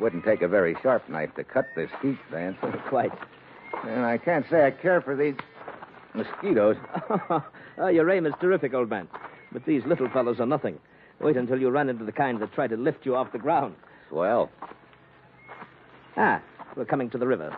Wouldn't 0.00 0.24
take 0.24 0.42
a 0.42 0.48
very 0.48 0.76
sharp 0.82 1.08
knife 1.08 1.34
to 1.36 1.44
cut 1.44 1.66
this 1.76 1.90
heat, 2.02 2.18
Vance. 2.30 2.56
Quite. 2.88 3.12
And 3.84 4.04
I 4.04 4.18
can't 4.18 4.46
say 4.50 4.66
I 4.66 4.70
care 4.70 5.00
for 5.00 5.14
these 5.14 5.34
mosquitoes. 6.14 6.76
oh, 7.78 7.86
your 7.88 8.10
aim 8.10 8.26
is 8.26 8.34
terrific, 8.40 8.74
old 8.74 8.90
man. 8.90 9.08
But 9.52 9.64
these 9.64 9.84
little 9.84 10.08
fellows 10.08 10.40
are 10.40 10.46
nothing. 10.46 10.78
Wait 11.20 11.36
until 11.36 11.60
you 11.60 11.68
run 11.68 11.88
into 11.88 12.04
the 12.04 12.12
kind 12.12 12.40
that 12.40 12.52
try 12.52 12.66
to 12.66 12.76
lift 12.76 13.04
you 13.04 13.14
off 13.14 13.32
the 13.32 13.38
ground. 13.38 13.74
Well. 14.10 14.50
Ah, 16.16 16.42
we're 16.76 16.84
coming 16.84 17.10
to 17.10 17.18
the 17.18 17.26
river. 17.26 17.54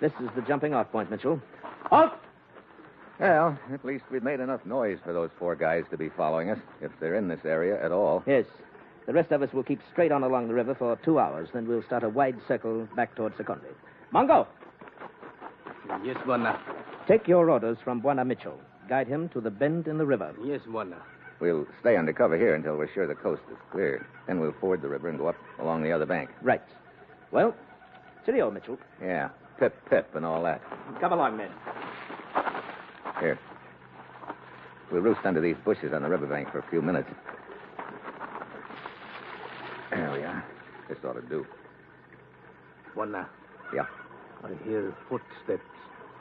This 0.00 0.12
is 0.20 0.28
the 0.34 0.42
jumping 0.42 0.74
off 0.74 0.90
point, 0.90 1.10
Mitchell. 1.10 1.40
Halt! 1.84 2.12
Well, 3.20 3.58
at 3.72 3.84
least 3.84 4.04
we've 4.10 4.22
made 4.22 4.40
enough 4.40 4.64
noise 4.66 4.98
for 5.04 5.12
those 5.12 5.30
four 5.38 5.54
guys 5.54 5.84
to 5.90 5.96
be 5.96 6.08
following 6.08 6.50
us, 6.50 6.58
if 6.80 6.90
they're 6.98 7.14
in 7.14 7.28
this 7.28 7.44
area 7.44 7.82
at 7.84 7.92
all. 7.92 8.22
Yes. 8.26 8.46
The 9.06 9.12
rest 9.12 9.32
of 9.32 9.42
us 9.42 9.52
will 9.52 9.64
keep 9.64 9.80
straight 9.90 10.12
on 10.12 10.22
along 10.22 10.48
the 10.48 10.54
river 10.54 10.74
for 10.74 10.96
two 11.04 11.18
hours. 11.18 11.48
Then 11.52 11.66
we'll 11.66 11.82
start 11.82 12.04
a 12.04 12.08
wide 12.08 12.36
circle 12.46 12.88
back 12.94 13.14
towards 13.16 13.36
Sekondi. 13.36 13.72
Mongo, 14.12 14.46
Yes, 16.04 16.16
Bwana. 16.24 16.58
take 17.08 17.26
your 17.28 17.50
orders 17.50 17.76
from 17.84 18.00
Bwana 18.00 18.24
Mitchell. 18.26 18.58
Guide 18.88 19.08
him 19.08 19.28
to 19.30 19.40
the 19.40 19.50
bend 19.50 19.86
in 19.88 19.98
the 19.98 20.06
river. 20.06 20.32
Yes, 20.44 20.60
Bwana. 20.68 20.96
We'll 21.40 21.66
stay 21.80 21.96
under 21.96 22.12
cover 22.12 22.36
here 22.36 22.54
until 22.54 22.76
we're 22.76 22.92
sure 22.92 23.06
the 23.06 23.14
coast 23.16 23.42
is 23.50 23.56
clear. 23.72 24.06
Then 24.28 24.38
we'll 24.38 24.54
ford 24.60 24.80
the 24.82 24.88
river 24.88 25.08
and 25.08 25.18
go 25.18 25.26
up 25.26 25.36
along 25.58 25.82
the 25.82 25.90
other 25.90 26.06
bank. 26.06 26.30
Right. 26.40 26.62
Well, 27.32 27.54
cheerio, 28.24 28.50
Mitchell. 28.50 28.78
Yeah, 29.02 29.30
pip, 29.58 29.74
pip, 29.90 30.14
and 30.14 30.24
all 30.24 30.42
that. 30.44 30.60
Come 31.00 31.12
along, 31.12 31.36
men. 31.38 31.50
Here. 33.18 33.38
We'll 34.92 35.00
roost 35.02 35.20
under 35.24 35.40
these 35.40 35.56
bushes 35.64 35.92
on 35.92 36.02
the 36.02 36.08
riverbank 36.08 36.52
for 36.52 36.58
a 36.60 36.64
few 36.70 36.80
minutes. 36.82 37.08
There 39.90 40.10
we 40.12 40.22
are. 40.22 40.44
This 40.88 40.98
ought 41.12 41.20
to 41.20 41.28
do. 41.28 41.46
Bwana. 42.94 43.26
Yeah. 43.74 43.86
I 44.44 44.48
hear 44.64 44.94
footsteps. 45.08 45.62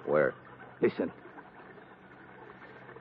Where? 0.05 0.33
Listen. 0.81 1.11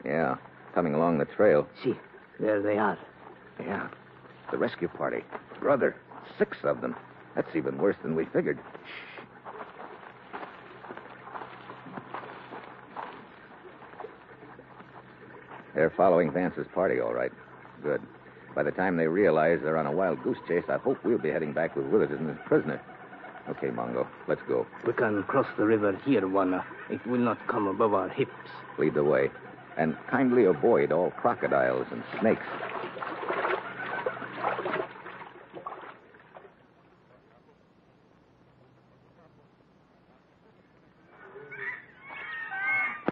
Yeah, 0.05 0.37
coming 0.75 0.95
along 0.95 1.19
the 1.19 1.25
trail. 1.25 1.69
See, 1.83 1.95
there 2.39 2.63
they 2.63 2.79
are. 2.79 2.99
Yeah. 3.59 3.89
The 4.51 4.59
rescue 4.59 4.89
party. 4.89 5.23
Brother, 5.61 5.97
six 6.39 6.57
of 6.65 6.81
them. 6.81 6.97
That's 7.37 7.55
even 7.55 7.77
worse 7.79 7.97
than 8.03 8.15
we 8.15 8.25
figured. 8.27 8.59
Shh. 8.85 9.23
They're 15.75 15.93
following 15.97 16.33
Vance's 16.33 16.67
party, 16.75 17.01
all 17.01 17.15
right. 17.15 17.33
Good. 17.83 18.03
By 18.55 18.63
the 18.65 18.73
time 18.73 18.97
they 18.97 19.07
realize 19.07 19.61
they're 19.63 19.77
on 19.77 19.87
a 19.87 19.93
wild 19.93 20.23
goose 20.23 20.39
chase, 20.49 20.65
I 20.69 20.79
hope 20.79 20.99
we'll 21.05 21.19
be 21.19 21.31
heading 21.31 21.53
back 21.53 21.77
with 21.77 21.87
Willard 21.87 22.13
as 22.13 22.19
prisoner. 22.47 22.81
Okay, 23.49 23.69
Mongo, 23.69 24.07
let's 24.29 24.43
go. 24.49 24.67
We 24.87 24.93
can 24.93 25.23
cross 25.25 25.47
the 25.57 25.65
river 25.65 25.99
here, 26.05 26.23
Bwana. 26.23 26.65
It 26.89 27.05
will 27.07 27.19
not 27.21 27.39
come 27.49 27.67
above 27.67 27.95
our 27.95 28.09
hips. 28.09 28.31
Lead 28.79 28.95
the 28.95 29.05
way. 29.05 29.31
And 29.77 29.97
kindly 30.09 30.45
avoid 30.45 30.93
all 30.93 31.11
crocodiles 31.13 31.87
and 31.91 32.03
snakes. 32.21 32.43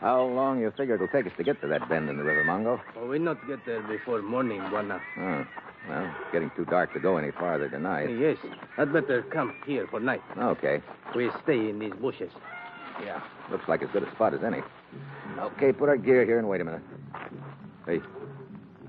How 0.00 0.22
long 0.22 0.57
you 0.68 0.76
figure 0.76 0.94
it'll 0.94 1.08
take 1.08 1.26
us 1.26 1.32
to 1.36 1.44
get 1.44 1.60
to 1.62 1.68
that 1.68 1.88
bend 1.88 2.08
in 2.10 2.16
the 2.18 2.22
river, 2.22 2.44
Mongo? 2.44 2.80
Oh, 2.96 3.06
we 3.06 3.18
not 3.18 3.46
get 3.46 3.64
there 3.64 3.82
before 3.82 4.20
morning, 4.22 4.60
Bwana. 4.60 5.00
Oh, 5.16 5.20
hmm. 5.20 5.90
well, 5.90 6.04
it's 6.04 6.32
getting 6.32 6.50
too 6.56 6.64
dark 6.66 6.92
to 6.92 7.00
go 7.00 7.16
any 7.16 7.30
farther 7.30 7.68
tonight. 7.68 8.08
Yes, 8.10 8.36
I'd 8.76 8.92
better 8.92 9.22
camp 9.22 9.54
here 9.66 9.86
for 9.88 10.00
night. 10.00 10.22
Okay. 10.36 10.82
We 11.16 11.30
stay 11.42 11.70
in 11.70 11.78
these 11.78 11.94
bushes. 11.94 12.30
Yeah, 13.02 13.22
looks 13.50 13.68
like 13.68 13.82
as 13.82 13.88
good 13.92 14.02
a 14.02 14.10
spot 14.12 14.34
as 14.34 14.40
any. 14.44 14.62
Okay, 15.38 15.72
put 15.72 15.88
our 15.88 15.96
gear 15.96 16.24
here 16.24 16.38
and 16.38 16.48
wait 16.48 16.60
a 16.60 16.64
minute. 16.64 16.82
Hey, 17.86 18.00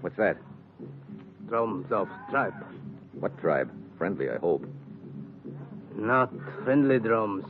what's 0.01 0.17
that? 0.17 0.37
Drums 1.47 1.85
of 1.91 2.09
tribe. 2.29 2.53
What 3.13 3.37
tribe? 3.39 3.71
Friendly, 3.97 4.29
I 4.29 4.37
hope. 4.37 4.65
Not 5.95 6.31
friendly 6.63 6.99
drums. 6.99 7.45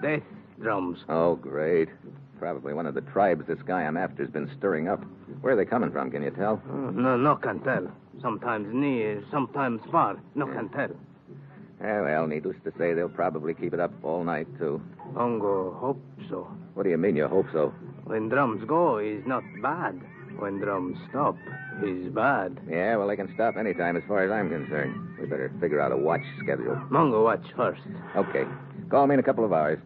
Death 0.00 0.22
drums. 0.60 0.98
Oh, 1.08 1.36
great. 1.36 1.88
Probably 2.38 2.74
one 2.74 2.86
of 2.86 2.94
the 2.94 3.00
tribes 3.00 3.46
this 3.46 3.58
guy 3.66 3.82
I'm 3.82 3.96
after's 3.96 4.30
been 4.30 4.50
stirring 4.58 4.88
up. 4.88 5.02
Where 5.40 5.54
are 5.54 5.56
they 5.56 5.64
coming 5.64 5.90
from, 5.90 6.10
can 6.10 6.22
you 6.22 6.30
tell? 6.30 6.60
Oh, 6.70 6.90
no, 6.90 7.16
no 7.16 7.36
can 7.36 7.60
tell. 7.60 7.90
Sometimes 8.20 8.68
near, 8.72 9.22
sometimes 9.30 9.80
far. 9.90 10.16
No 10.34 10.46
can 10.46 10.68
tell. 10.68 10.90
Eh, 11.82 12.00
well, 12.00 12.26
needless 12.26 12.56
to 12.64 12.72
say, 12.78 12.94
they'll 12.94 13.08
probably 13.08 13.54
keep 13.54 13.74
it 13.74 13.80
up 13.80 13.92
all 14.02 14.24
night, 14.24 14.46
too. 14.58 14.80
Mongo 15.12 15.78
hope 15.78 16.00
so. 16.28 16.48
What 16.74 16.84
do 16.84 16.90
you 16.90 16.98
mean 16.98 17.16
you 17.16 17.26
hope 17.26 17.46
so? 17.52 17.74
When 18.04 18.28
drums 18.28 18.64
go 18.66 18.98
is 18.98 19.22
not 19.26 19.42
bad. 19.62 20.00
When 20.38 20.58
drums 20.58 20.98
stop 21.08 21.36
is 21.82 22.12
bad. 22.12 22.58
Yeah, 22.68 22.96
well, 22.96 23.08
they 23.08 23.16
can 23.16 23.32
stop 23.34 23.56
any 23.58 23.72
time 23.72 23.96
as 23.96 24.02
far 24.06 24.22
as 24.22 24.30
I'm 24.30 24.50
concerned. 24.50 25.18
We 25.18 25.26
better 25.26 25.50
figure 25.60 25.80
out 25.80 25.92
a 25.92 25.96
watch 25.96 26.20
schedule. 26.42 26.76
Mongo 26.90 27.24
watch 27.24 27.44
first. 27.56 27.80
Okay. 28.14 28.44
Call 28.90 29.06
me 29.06 29.14
in 29.14 29.20
a 29.20 29.22
couple 29.22 29.44
of 29.44 29.52
hours. 29.52 29.78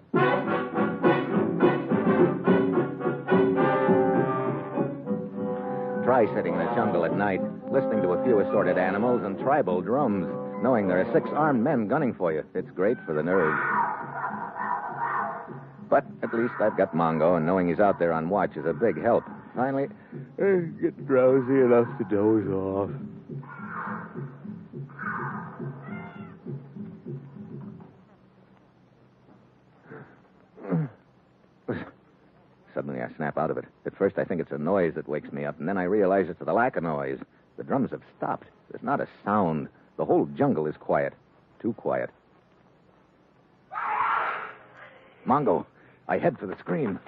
Try 6.21 6.35
sitting 6.35 6.53
in 6.53 6.59
the 6.59 6.75
jungle 6.75 7.07
at 7.07 7.17
night, 7.17 7.41
listening 7.73 8.03
to 8.03 8.09
a 8.09 8.23
few 8.25 8.41
assorted 8.41 8.77
animals 8.77 9.23
and 9.25 9.39
tribal 9.39 9.81
drums, 9.81 10.27
knowing 10.62 10.87
there 10.87 11.00
are 11.00 11.11
six 11.15 11.27
armed 11.33 11.65
men 11.65 11.89
gunning 11.89 12.12
for 12.12 12.31
you. 12.31 12.45
It's 12.55 12.71
great 12.73 12.99
for 13.07 13.15
the 13.15 13.23
nerves. 13.23 13.59
But 15.89 16.05
at 16.23 16.35
least 16.35 16.53
I've 16.61 16.77
got 16.77 16.95
Mongo, 16.95 17.39
and 17.39 17.47
knowing 17.47 17.71
he's 17.71 17.81
out 17.81 17.99
there 17.99 18.12
on 18.12 18.29
watch 18.29 18.55
is 18.55 18.67
a 18.67 18.75
big 18.75 19.00
help. 19.00 19.25
Finally, 19.57 19.89
I 20.39 20.69
get 20.83 21.07
drowsy 21.07 21.62
enough 21.62 21.89
to 21.97 22.05
doze 22.05 22.47
off. 22.49 22.91
Suddenly 32.75 33.00
I 33.00 33.09
snap 33.17 33.39
out 33.39 33.50
of 33.50 33.57
it. 33.57 33.65
First 34.00 34.19
I 34.19 34.25
think 34.25 34.40
it's 34.40 34.50
a 34.50 34.57
noise 34.57 34.95
that 34.95 35.07
wakes 35.07 35.30
me 35.30 35.45
up, 35.45 35.61
and 35.61 35.69
then 35.69 35.76
I 35.76 35.83
realize 35.83 36.30
it's 36.30 36.38
the 36.38 36.54
lack 36.54 36.76
of 36.76 36.83
noise. 36.83 37.19
The 37.59 37.64
drums 37.64 37.90
have 37.90 38.00
stopped. 38.16 38.47
There's 38.71 38.83
not 38.83 38.99
a 38.99 39.07
sound. 39.26 39.69
The 39.99 40.07
whole 40.07 40.25
jungle 40.25 40.66
is 40.66 40.75
quiet. 40.78 41.12
Too 41.61 41.75
quiet. 41.75 42.09
Mongo, 45.26 45.66
I 46.09 46.16
head 46.16 46.38
for 46.38 46.47
the 46.47 46.57
scream. 46.57 46.99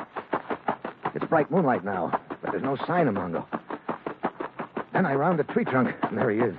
It's 1.14 1.24
bright 1.24 1.50
moonlight 1.50 1.82
now, 1.82 2.20
but 2.42 2.50
there's 2.50 2.62
no 2.62 2.76
sign 2.86 3.08
of 3.08 3.14
Mongo. 3.14 3.46
Then 4.92 5.06
I 5.06 5.14
round 5.14 5.40
a 5.40 5.44
tree 5.44 5.64
trunk, 5.64 5.96
and 6.02 6.18
there 6.18 6.30
he 6.30 6.40
is. 6.40 6.54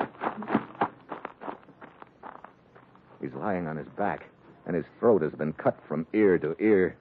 He's 3.22 3.34
lying 3.36 3.68
on 3.68 3.78
his 3.78 3.88
back, 3.90 4.26
and 4.66 4.76
his 4.76 4.86
throat 5.00 5.22
has 5.22 5.34
been 5.34 5.54
cut 5.54 5.78
from 5.88 6.08
ear 6.12 6.40
to 6.40 6.56
ear. 6.60 6.98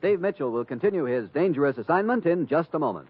Steve 0.00 0.18
Mitchell 0.18 0.50
will 0.50 0.64
continue 0.64 1.04
his 1.04 1.28
dangerous 1.28 1.76
assignment 1.76 2.24
in 2.24 2.46
just 2.46 2.70
a 2.72 2.78
moment. 2.78 3.06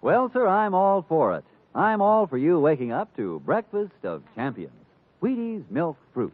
Well, 0.00 0.28
sir, 0.32 0.48
I'm 0.48 0.74
all 0.74 1.02
for 1.08 1.36
it. 1.36 1.44
I'm 1.76 2.02
all 2.02 2.26
for 2.26 2.36
you 2.36 2.58
waking 2.58 2.90
up 2.90 3.16
to 3.16 3.40
breakfast 3.46 3.92
of 4.02 4.24
champions. 4.34 4.74
Wheaties 5.22 5.62
Milk 5.70 5.96
Fruit. 6.12 6.32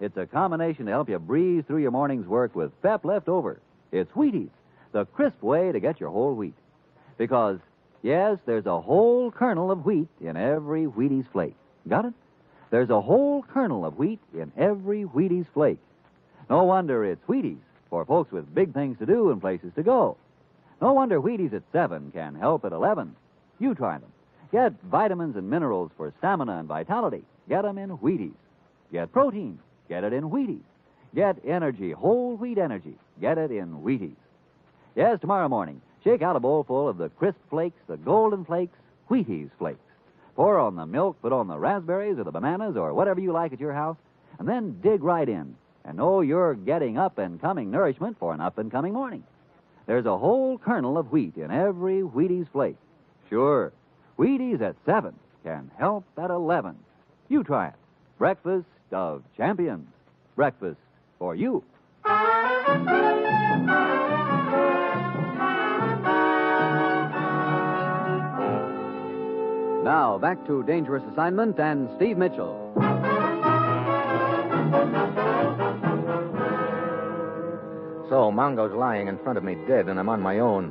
It's 0.00 0.16
a 0.16 0.26
combination 0.26 0.86
to 0.86 0.92
help 0.92 1.08
you 1.08 1.18
breeze 1.18 1.64
through 1.66 1.82
your 1.82 1.90
morning's 1.90 2.28
work 2.28 2.54
with 2.54 2.80
pep 2.80 3.04
left 3.04 3.28
over. 3.28 3.58
It's 3.90 4.12
Wheaties, 4.12 4.50
the 4.92 5.04
crisp 5.04 5.42
way 5.42 5.72
to 5.72 5.80
get 5.80 5.98
your 5.98 6.10
whole 6.10 6.34
wheat. 6.34 6.54
Because, 7.18 7.58
yes, 8.02 8.38
there's 8.46 8.66
a 8.66 8.80
whole 8.80 9.32
kernel 9.32 9.72
of 9.72 9.84
wheat 9.84 10.08
in 10.20 10.36
every 10.36 10.86
Wheaties 10.86 11.26
flake. 11.32 11.56
Got 11.88 12.04
it? 12.04 12.14
There's 12.70 12.90
a 12.90 13.00
whole 13.00 13.42
kernel 13.42 13.84
of 13.84 13.98
wheat 13.98 14.20
in 14.32 14.52
every 14.56 15.02
Wheaties 15.02 15.46
flake. 15.52 15.80
No 16.48 16.62
wonder 16.62 17.04
it's 17.04 17.24
Wheaties 17.26 17.58
for 17.94 18.04
folks 18.04 18.32
with 18.32 18.52
big 18.52 18.74
things 18.74 18.98
to 18.98 19.06
do 19.06 19.30
and 19.30 19.40
places 19.40 19.70
to 19.76 19.82
go. 19.84 20.16
No 20.82 20.94
wonder 20.94 21.20
Wheaties 21.20 21.52
at 21.52 21.62
7 21.70 22.10
can 22.10 22.34
help 22.34 22.64
at 22.64 22.72
11. 22.72 23.14
You 23.60 23.76
try 23.76 23.98
them. 23.98 24.10
Get 24.50 24.72
vitamins 24.82 25.36
and 25.36 25.48
minerals 25.48 25.92
for 25.96 26.12
stamina 26.18 26.58
and 26.58 26.66
vitality. 26.66 27.22
Get 27.48 27.62
them 27.62 27.78
in 27.78 27.90
Wheaties. 27.98 28.34
Get 28.90 29.12
protein. 29.12 29.60
Get 29.88 30.02
it 30.02 30.12
in 30.12 30.28
Wheaties. 30.28 30.64
Get 31.14 31.36
energy, 31.46 31.92
whole 31.92 32.36
wheat 32.36 32.58
energy. 32.58 32.96
Get 33.20 33.38
it 33.38 33.52
in 33.52 33.68
Wheaties. 33.84 34.16
Yes, 34.96 35.20
tomorrow 35.20 35.48
morning, 35.48 35.80
shake 36.02 36.20
out 36.20 36.34
a 36.34 36.40
bowl 36.40 36.64
full 36.64 36.88
of 36.88 36.98
the 36.98 37.10
crisp 37.10 37.38
flakes, 37.48 37.78
the 37.86 37.96
golden 37.96 38.44
flakes, 38.44 38.76
Wheaties 39.08 39.50
flakes. 39.56 39.78
Pour 40.34 40.58
on 40.58 40.74
the 40.74 40.84
milk, 40.84 41.22
put 41.22 41.32
on 41.32 41.46
the 41.46 41.58
raspberries 41.58 42.18
or 42.18 42.24
the 42.24 42.32
bananas 42.32 42.76
or 42.76 42.92
whatever 42.92 43.20
you 43.20 43.30
like 43.30 43.52
at 43.52 43.60
your 43.60 43.72
house, 43.72 43.98
and 44.40 44.48
then 44.48 44.80
dig 44.82 45.04
right 45.04 45.28
in 45.28 45.54
and 45.84 45.96
know 45.96 46.20
you're 46.20 46.54
getting 46.54 46.98
up 46.98 47.18
and 47.18 47.40
coming 47.40 47.70
nourishment 47.70 48.18
for 48.18 48.32
an 48.32 48.40
up 48.40 48.58
and 48.58 48.70
coming 48.70 48.92
morning. 48.92 49.24
There's 49.86 50.06
a 50.06 50.16
whole 50.16 50.58
kernel 50.58 50.96
of 50.96 51.12
wheat 51.12 51.36
in 51.36 51.50
every 51.50 52.00
Wheaties 52.00 52.48
flake. 52.50 52.76
Sure, 53.28 53.72
Wheaties 54.18 54.60
at 54.60 54.76
7 54.86 55.14
can 55.42 55.70
help 55.76 56.04
at 56.16 56.30
11. 56.30 56.76
You 57.28 57.44
try 57.44 57.68
it. 57.68 57.74
Breakfast 58.18 58.66
of 58.92 59.22
Champions. 59.36 59.88
Breakfast 60.36 60.80
for 61.18 61.34
you. 61.34 61.62
Now, 69.84 70.18
back 70.18 70.46
to 70.46 70.62
Dangerous 70.62 71.02
Assignment 71.12 71.58
and 71.58 71.90
Steve 71.96 72.16
Mitchell. 72.16 72.72
So, 78.14 78.30
Mongo's 78.30 78.70
lying 78.70 79.08
in 79.08 79.18
front 79.18 79.38
of 79.38 79.42
me 79.42 79.56
dead, 79.66 79.88
and 79.88 79.98
I'm 79.98 80.08
on 80.08 80.22
my 80.22 80.38
own. 80.38 80.70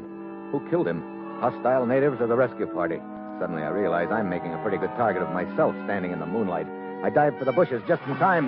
Who 0.54 0.66
killed 0.70 0.88
him? 0.88 1.04
Hostile 1.42 1.86
natives 1.86 2.22
or 2.22 2.28
the 2.28 2.38
rescue 2.38 2.68
party? 2.68 3.02
Suddenly 3.38 3.64
I 3.64 3.68
realize 3.68 4.08
I'm 4.10 4.30
making 4.30 4.54
a 4.54 4.62
pretty 4.64 4.78
good 4.78 4.96
target 4.96 5.22
of 5.22 5.36
myself 5.36 5.76
standing 5.84 6.14
in 6.14 6.20
the 6.24 6.26
moonlight. 6.26 6.68
I 7.04 7.10
dive 7.10 7.38
for 7.38 7.44
the 7.44 7.52
bushes 7.52 7.84
just 7.86 8.02
in 8.08 8.16
time. 8.16 8.48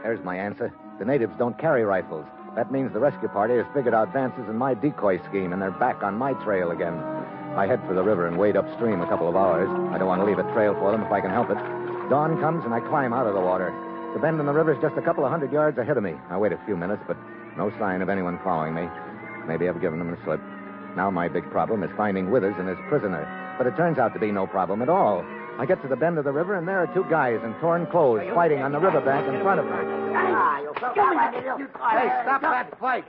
There's 0.00 0.24
my 0.24 0.34
answer. 0.34 0.72
The 0.98 1.04
natives 1.04 1.34
don't 1.36 1.58
carry 1.58 1.84
rifles. 1.84 2.24
That 2.56 2.72
means 2.72 2.90
the 2.94 3.00
rescue 3.00 3.28
party 3.28 3.58
has 3.58 3.66
figured 3.74 3.92
out 3.92 4.14
Vance's 4.14 4.48
and 4.48 4.58
my 4.58 4.72
decoy 4.72 5.20
scheme, 5.28 5.52
and 5.52 5.60
they're 5.60 5.70
back 5.70 6.02
on 6.02 6.16
my 6.16 6.32
trail 6.44 6.70
again. 6.70 6.96
I 7.52 7.66
head 7.66 7.84
for 7.86 7.92
the 7.92 8.02
river 8.02 8.28
and 8.28 8.38
wade 8.38 8.56
upstream 8.56 9.02
a 9.02 9.08
couple 9.12 9.28
of 9.28 9.36
hours. 9.36 9.68
I 9.92 9.98
don't 9.98 10.08
want 10.08 10.22
to 10.22 10.24
leave 10.24 10.38
a 10.38 10.52
trail 10.54 10.72
for 10.72 10.90
them 10.90 11.02
if 11.02 11.12
I 11.12 11.20
can 11.20 11.30
help 11.30 11.50
it. 11.50 11.60
Dawn 12.08 12.40
comes 12.40 12.64
and 12.64 12.72
I 12.72 12.80
climb 12.80 13.12
out 13.12 13.26
of 13.26 13.34
the 13.34 13.44
water. 13.44 13.68
The 14.14 14.20
bend 14.20 14.40
in 14.40 14.46
the 14.46 14.56
river 14.56 14.72
is 14.72 14.80
just 14.80 14.96
a 14.96 15.02
couple 15.02 15.22
of 15.26 15.30
hundred 15.30 15.52
yards 15.52 15.76
ahead 15.76 15.98
of 15.98 16.02
me. 16.02 16.14
I 16.30 16.38
wait 16.38 16.52
a 16.52 16.60
few 16.64 16.74
minutes, 16.74 17.02
but 17.06 17.18
no 17.56 17.70
sign 17.78 18.02
of 18.02 18.08
anyone 18.08 18.38
following 18.44 18.74
me. 18.74 18.88
Maybe 19.46 19.68
I've 19.68 19.80
given 19.80 19.98
them 19.98 20.10
the 20.10 20.18
slip. 20.24 20.40
Now 20.96 21.10
my 21.10 21.28
big 21.28 21.48
problem 21.50 21.82
is 21.82 21.90
finding 21.96 22.30
Withers 22.30 22.56
and 22.58 22.68
his 22.68 22.78
prisoner. 22.88 23.26
But 23.58 23.66
it 23.66 23.76
turns 23.76 23.98
out 23.98 24.12
to 24.14 24.20
be 24.20 24.30
no 24.30 24.46
problem 24.46 24.82
at 24.82 24.88
all. 24.88 25.24
I 25.58 25.66
get 25.66 25.82
to 25.82 25.88
the 25.88 25.96
bend 25.96 26.18
of 26.18 26.24
the 26.24 26.32
river, 26.32 26.54
and 26.54 26.68
there 26.68 26.78
are 26.78 26.86
two 26.94 27.04
guys 27.10 27.40
in 27.42 27.52
torn 27.54 27.86
clothes 27.86 28.22
fighting 28.32 28.62
on 28.62 28.70
the 28.70 28.78
riverbank 28.78 29.26
in 29.26 29.40
front 29.42 29.58
of 29.58 29.66
me. 29.66 29.72
Hey, 31.90 32.08
stop 32.22 32.42
that 32.42 32.78
fight. 32.78 33.04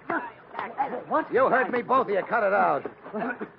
What? 1.07 1.31
You 1.31 1.47
heard 1.47 1.71
me, 1.71 1.83
both 1.83 2.07
of 2.07 2.13
you. 2.13 2.21
Cut 2.27 2.43
it 2.43 2.53
out. 2.53 2.89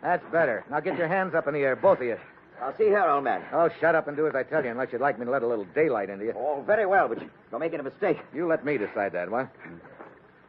That's 0.02 0.24
better. 0.32 0.64
Now 0.70 0.80
get 0.80 0.98
your 0.98 1.06
hands 1.06 1.34
up 1.34 1.46
in 1.46 1.54
the 1.54 1.60
air, 1.60 1.76
both 1.76 1.98
of 1.98 2.04
you. 2.04 2.16
I'll 2.60 2.76
see 2.76 2.84
here, 2.84 3.02
old 3.08 3.24
man. 3.24 3.42
Oh, 3.52 3.70
shut 3.80 3.94
up 3.94 4.08
and 4.08 4.16
do 4.16 4.26
as 4.26 4.34
I 4.34 4.42
tell 4.42 4.62
you, 4.62 4.70
unless 4.70 4.88
you'd 4.92 5.00
like 5.00 5.18
me 5.18 5.24
to 5.24 5.30
let 5.30 5.42
a 5.42 5.46
little 5.46 5.66
daylight 5.74 6.10
into 6.10 6.26
you. 6.26 6.34
Oh, 6.36 6.62
very 6.66 6.84
well, 6.84 7.08
but 7.08 7.18
you're 7.22 7.60
making 7.60 7.80
a 7.80 7.82
mistake. 7.84 8.18
You 8.34 8.46
let 8.46 8.64
me 8.64 8.76
decide 8.76 9.12
that, 9.12 9.30
what? 9.30 9.48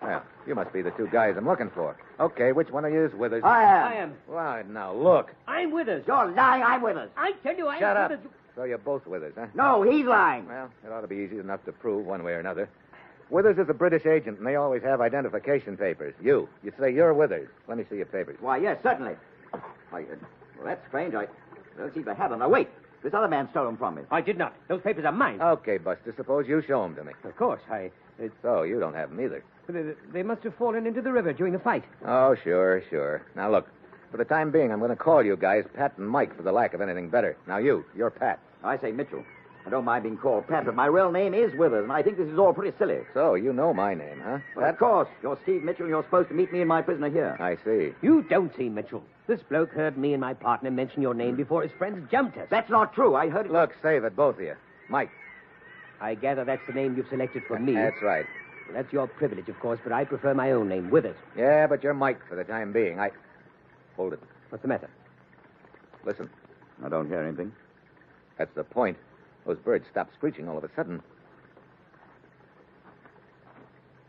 Well, 0.02 0.24
you 0.48 0.56
must 0.56 0.74
be 0.74 0.82
the 0.82 0.92
two 0.92 1.08
guys 1.08 1.36
I'm 1.38 1.46
looking 1.48 1.70
for. 1.70 1.96
Okay, 2.20 2.52
which 2.54 2.72
one 2.72 2.86
of 2.86 2.92
you 2.94 3.06
is 3.06 3.14
Withers? 3.14 3.44
I 3.44 3.64
am. 3.64 3.86
I 3.86 3.96
am. 3.96 4.14
Well, 4.28 4.64
now, 4.70 4.94
look. 4.94 5.32
I'm 5.48 5.72
Withers. 5.72 6.04
You're 6.08 6.32
lying. 6.32 6.64
I'm 6.64 6.82
with 6.82 6.98
us. 6.98 7.10
I 7.16 7.34
tell 7.44 7.56
you, 7.56 7.68
I'm 7.68 7.80
Shut 7.80 7.98
up. 7.98 8.12
with. 8.12 8.20
So 8.56 8.64
you're 8.64 8.80
both 8.80 9.06
Withers, 9.06 9.34
huh? 9.38 9.48
No, 9.54 9.84
he's 9.84 10.06
lying. 10.06 10.48
Well, 10.48 10.70
it 10.86 10.92
ought 10.92 11.02
to 11.02 11.08
be 11.08 11.18
easy 11.18 11.38
enough 11.40 11.64
to 11.66 11.72
prove 11.72 12.06
one 12.06 12.24
way 12.24 12.34
or 12.34 12.40
another. 12.40 12.68
Withers 13.30 13.58
is 13.60 13.70
a 13.70 13.74
British 13.74 14.06
agent, 14.06 14.40
and 14.40 14.48
they 14.48 14.56
always 14.56 14.82
have 14.84 15.00
identification 15.02 15.78
papers. 15.78 16.14
You. 16.22 16.50
You 16.64 16.74
say 16.80 16.94
you're 16.94 17.14
Withers. 17.14 17.48
Let 17.68 17.78
me 17.78 17.86
see 17.90 17.98
your 17.98 18.06
papers. 18.08 18.38
Why, 18.42 18.58
yes, 18.58 18.78
certainly. 18.84 19.14
Why, 19.92 20.02
uh, 20.02 20.06
well, 20.58 20.66
that's 20.66 20.86
strange. 20.88 21.14
I 21.14 21.28
don't 21.78 21.94
seem 21.94 22.04
to 22.06 22.16
have 22.16 22.32
them. 22.32 22.40
Now, 22.40 22.50
wait. 22.50 22.68
This 23.04 23.14
other 23.16 23.28
man 23.28 23.48
stole 23.50 23.66
them 23.66 23.78
from 23.78 23.96
me. 23.96 24.04
I 24.12 24.22
did 24.22 24.38
not. 24.38 24.54
Those 24.68 24.82
papers 24.82 25.06
are 25.06 25.12
mine. 25.12 25.42
Okay, 25.42 25.78
Buster, 25.80 26.14
suppose 26.16 26.48
you 26.48 26.62
show 26.62 26.84
them 26.84 26.96
to 26.96 27.04
me. 27.04 27.14
Of 27.24 27.36
course, 27.36 27.62
I. 27.70 27.90
Uh, 28.22 28.28
So 28.42 28.64
you 28.64 28.80
don't 28.80 28.94
have 28.94 29.10
them 29.10 29.20
either. 29.22 29.44
they, 29.68 29.94
they 30.14 30.24
must 30.24 30.44
have 30.44 30.56
fallen 30.56 30.86
into 30.86 31.02
the 31.02 31.12
river 31.12 31.34
during 31.34 31.54
the 31.54 31.60
fight. 31.60 31.84
Oh, 32.06 32.36
sure, 32.44 32.82
sure. 32.90 33.24
Now, 33.36 33.52
look. 33.52 33.68
For 34.12 34.18
the 34.18 34.26
time 34.26 34.52
being, 34.52 34.74
I'm 34.74 34.80
going 34.80 34.90
to 34.90 34.96
call 34.98 35.24
you 35.24 35.38
guys 35.38 35.64
Pat 35.74 35.98
and 35.98 36.06
Mike 36.10 36.36
for 36.36 36.44
the 36.44 36.52
lack 36.52 36.74
of 36.74 36.82
anything 36.82 37.10
better. 37.10 37.38
Now, 37.48 37.60
you. 37.60 37.86
You're 37.96 38.10
Pat. 38.10 38.40
I 38.62 38.78
say 38.78 38.92
Mitchell. 38.92 39.24
I 39.66 39.70
don't 39.70 39.86
mind 39.86 40.04
being 40.04 40.18
called 40.18 40.48
Pat, 40.48 40.66
but 40.66 40.76
my 40.76 40.88
real 40.88 41.12
name 41.12 41.34
is 41.34 41.54
Withers, 41.56 41.84
and 41.84 41.94
I 41.94 42.02
think 42.04 42.18
this 42.18 42.28
is 42.28 42.38
all 42.38 42.52
pretty 42.52 42.76
silly. 42.78 43.00
So, 43.14 43.36
you 43.36 43.54
know 43.54 43.74
my 43.74 43.94
name, 43.94 44.20
huh? 44.22 44.40
Well, 44.56 44.70
of 44.70 44.78
course. 44.78 45.08
You're 45.24 45.38
Steve 45.44 45.64
Mitchell, 45.64 45.84
and 45.86 45.92
you're 45.92 46.04
supposed 46.04 46.28
to 46.30 46.34
meet 46.36 46.52
me 46.52 46.60
and 46.60 46.68
my 46.68 46.82
prisoner 46.82 47.10
here. 47.10 47.38
I 47.40 47.56
see. 47.64 47.94
You 48.02 48.24
don't 48.24 48.52
see 48.58 48.68
Mitchell. 48.70 49.04
This 49.28 49.40
bloke 49.50 49.72
heard 49.72 49.98
me 49.98 50.14
and 50.14 50.20
my 50.20 50.34
partner 50.34 50.72
mention 50.72 51.02
your 51.02 51.14
name 51.14 51.36
before 51.38 51.62
his 51.62 51.72
friends 51.78 52.06
jumped 52.12 52.38
us. 52.38 52.48
That's 52.50 52.70
not 52.72 52.94
true. 52.94 53.16
I 53.16 53.30
heard 53.30 53.46
it. 53.46 53.52
Look, 53.54 53.72
save 53.82 54.04
it, 54.04 54.16
both 54.16 54.36
of 54.36 54.42
you. 54.42 54.56
Mike. 54.90 55.12
I 56.02 56.16
gather 56.16 56.44
that's 56.44 56.66
the 56.68 56.74
name 56.74 56.98
you've 56.98 57.08
selected 57.10 57.44
for 57.48 57.60
me. 57.60 57.74
That's 57.74 58.02
right. 58.02 58.26
Well, 58.68 58.76
that's 58.82 58.92
your 58.92 59.08
privilege, 59.08 59.48
of 59.50 59.60
course, 59.60 59.80
but 59.84 59.94
I 59.94 60.04
prefer 60.04 60.34
my 60.34 60.52
own 60.52 60.68
name, 60.68 60.90
Withers. 60.90 61.16
Yeah, 61.38 61.68
but 61.68 61.84
you're 61.84 61.94
Mike 61.94 62.20
for 62.28 62.36
the 62.36 62.44
time 62.44 62.74
being. 62.74 63.00
I. 63.00 63.12
Hold 63.96 64.14
it. 64.14 64.20
What's 64.50 64.64
the 64.64 64.68
matter? 64.68 64.90
Listen. 66.04 66.30
I 66.84 66.90
don't 66.90 67.08
hear 67.08 67.22
anything. 67.22 67.52
That's 68.38 68.54
the 68.56 68.64
point. 68.64 68.98
Those 69.46 69.58
birds 69.60 69.86
stopped 69.92 70.14
screeching 70.16 70.50
all 70.50 70.58
of 70.58 70.64
a 70.64 70.70
sudden. 70.76 71.02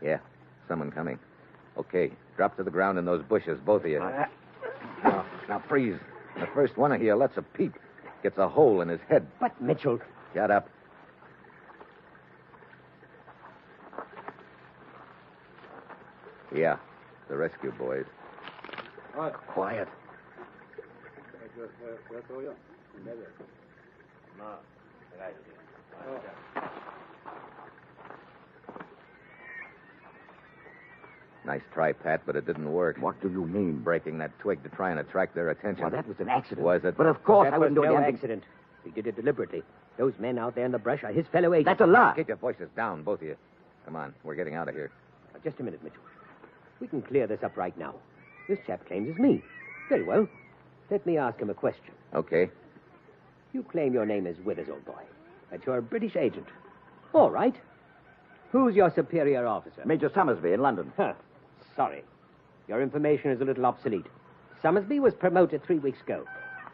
Yeah, 0.01 0.17
someone 0.67 0.91
coming. 0.91 1.19
Okay, 1.77 2.11
drop 2.35 2.57
to 2.57 2.63
the 2.63 2.71
ground 2.71 2.97
in 2.97 3.05
those 3.05 3.23
bushes, 3.23 3.59
both 3.63 3.83
of 3.83 3.89
you. 3.89 4.01
Uh, 4.01 4.25
now, 5.03 5.25
now 5.47 5.63
freeze. 5.69 5.99
The 6.39 6.47
first 6.53 6.77
one 6.77 6.91
of 6.91 7.01
you 7.01 7.13
lets 7.15 7.37
a 7.37 7.41
peep, 7.41 7.73
gets 8.23 8.37
a 8.39 8.47
hole 8.47 8.81
in 8.81 8.89
his 8.89 8.99
head. 9.07 9.27
But, 9.39 9.59
Mitchell, 9.61 9.99
Shut 10.33 10.49
up. 10.49 10.67
Yeah, 16.53 16.77
the 17.29 17.35
rescue 17.35 17.71
boys. 17.77 18.05
Quiet. 19.47 19.87
Nice 31.45 31.61
try, 31.73 31.91
Pat, 31.91 32.21
but 32.25 32.35
it 32.37 32.45
didn't 32.45 32.71
work. 32.71 32.97
What 32.99 33.21
do 33.21 33.29
you 33.29 33.45
mean? 33.45 33.79
Breaking 33.79 34.17
that 34.19 34.31
twig 34.39 34.63
to 34.63 34.69
try 34.69 34.91
and 34.91 34.99
attract 34.99 35.35
their 35.35 35.49
attention. 35.49 35.81
Well, 35.81 35.91
that 35.91 36.07
was 36.07 36.17
an 36.19 36.29
accident. 36.29 36.61
Was 36.65 36.85
it? 36.85 36.95
But 36.95 37.07
of 37.07 37.21
course 37.23 37.47
that 37.47 37.53
I 37.53 37.57
wouldn't 37.57 37.75
do 37.75 37.81
no 37.83 37.95
anything. 37.97 38.15
accident. 38.15 38.43
He 38.85 38.91
did 38.91 39.07
it 39.07 39.15
deliberately. 39.17 39.61
Those 39.97 40.13
men 40.19 40.37
out 40.39 40.55
there 40.55 40.65
in 40.65 40.71
the 40.71 40.79
brush 40.79 41.03
are 41.03 41.11
his 41.11 41.25
fellow 41.27 41.53
agents. 41.53 41.65
That's 41.65 41.81
a 41.81 41.85
lie. 41.91 42.13
Keep 42.15 42.29
your 42.29 42.37
voices 42.37 42.69
down, 42.75 43.03
both 43.03 43.21
of 43.21 43.27
you. 43.27 43.35
Come 43.85 43.97
on, 43.97 44.13
we're 44.23 44.35
getting 44.35 44.55
out 44.55 44.69
of 44.69 44.75
here. 44.75 44.89
Now, 45.33 45.39
Just 45.43 45.59
a 45.59 45.63
minute, 45.63 45.83
Mitchell. 45.83 45.99
We 46.83 46.89
can 46.89 47.01
clear 47.01 47.27
this 47.27 47.43
up 47.43 47.55
right 47.55 47.75
now. 47.77 47.95
This 48.49 48.59
chap 48.67 48.85
claims 48.85 49.07
it's 49.07 49.17
me. 49.17 49.41
Very 49.87 50.03
well. 50.03 50.27
Let 50.91 51.05
me 51.05 51.17
ask 51.17 51.39
him 51.39 51.49
a 51.49 51.53
question. 51.53 51.93
Okay. 52.13 52.49
You 53.53 53.63
claim 53.63 53.93
your 53.93 54.05
name 54.05 54.27
is 54.27 54.35
Withers, 54.43 54.67
old 54.69 54.83
boy. 54.83 55.01
That 55.49 55.65
you're 55.65 55.77
a 55.77 55.81
British 55.81 56.17
agent. 56.17 56.45
All 57.13 57.31
right. 57.31 57.55
Who's 58.51 58.75
your 58.75 58.91
superior 58.93 59.47
officer? 59.47 59.81
Major 59.85 60.11
Summersby 60.13 60.51
in 60.51 60.61
London. 60.61 60.91
Huh. 60.97 61.13
Sorry. 61.73 62.03
Your 62.67 62.81
information 62.81 63.31
is 63.31 63.39
a 63.39 63.45
little 63.45 63.65
obsolete. 63.65 64.07
Summersby 64.61 64.99
was 64.99 65.13
promoted 65.13 65.63
three 65.63 65.79
weeks 65.79 66.01
ago. 66.01 66.25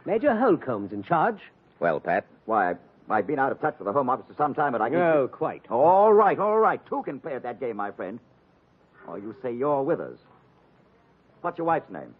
Major 0.07 0.35
Holcomb's 0.35 0.91
in 0.91 1.03
charge. 1.03 1.39
Well, 1.79 1.99
Pat, 1.99 2.25
Why, 2.47 2.73
I've 3.11 3.27
been 3.27 3.37
out 3.37 3.51
of 3.51 3.61
touch 3.61 3.75
with 3.77 3.85
the 3.85 3.93
Home 3.93 4.09
Office 4.09 4.25
for 4.27 4.33
some 4.33 4.55
time, 4.55 4.71
but 4.71 4.81
I 4.81 4.89
can. 4.89 4.97
No, 4.97 5.27
quite. 5.27 5.69
All 5.69 6.11
right, 6.11 6.39
all 6.39 6.57
right. 6.57 6.83
Two 6.87 7.03
can 7.03 7.19
play 7.19 7.35
at 7.35 7.43
that 7.43 7.59
game, 7.59 7.77
my 7.77 7.91
friend. 7.91 8.19
Oh, 9.09 9.15
you 9.15 9.35
say 9.41 9.51
you're 9.51 9.81
Withers. 9.81 10.19
What's 11.41 11.57
your 11.57 11.65
wife's 11.65 11.89
name? 11.89 12.13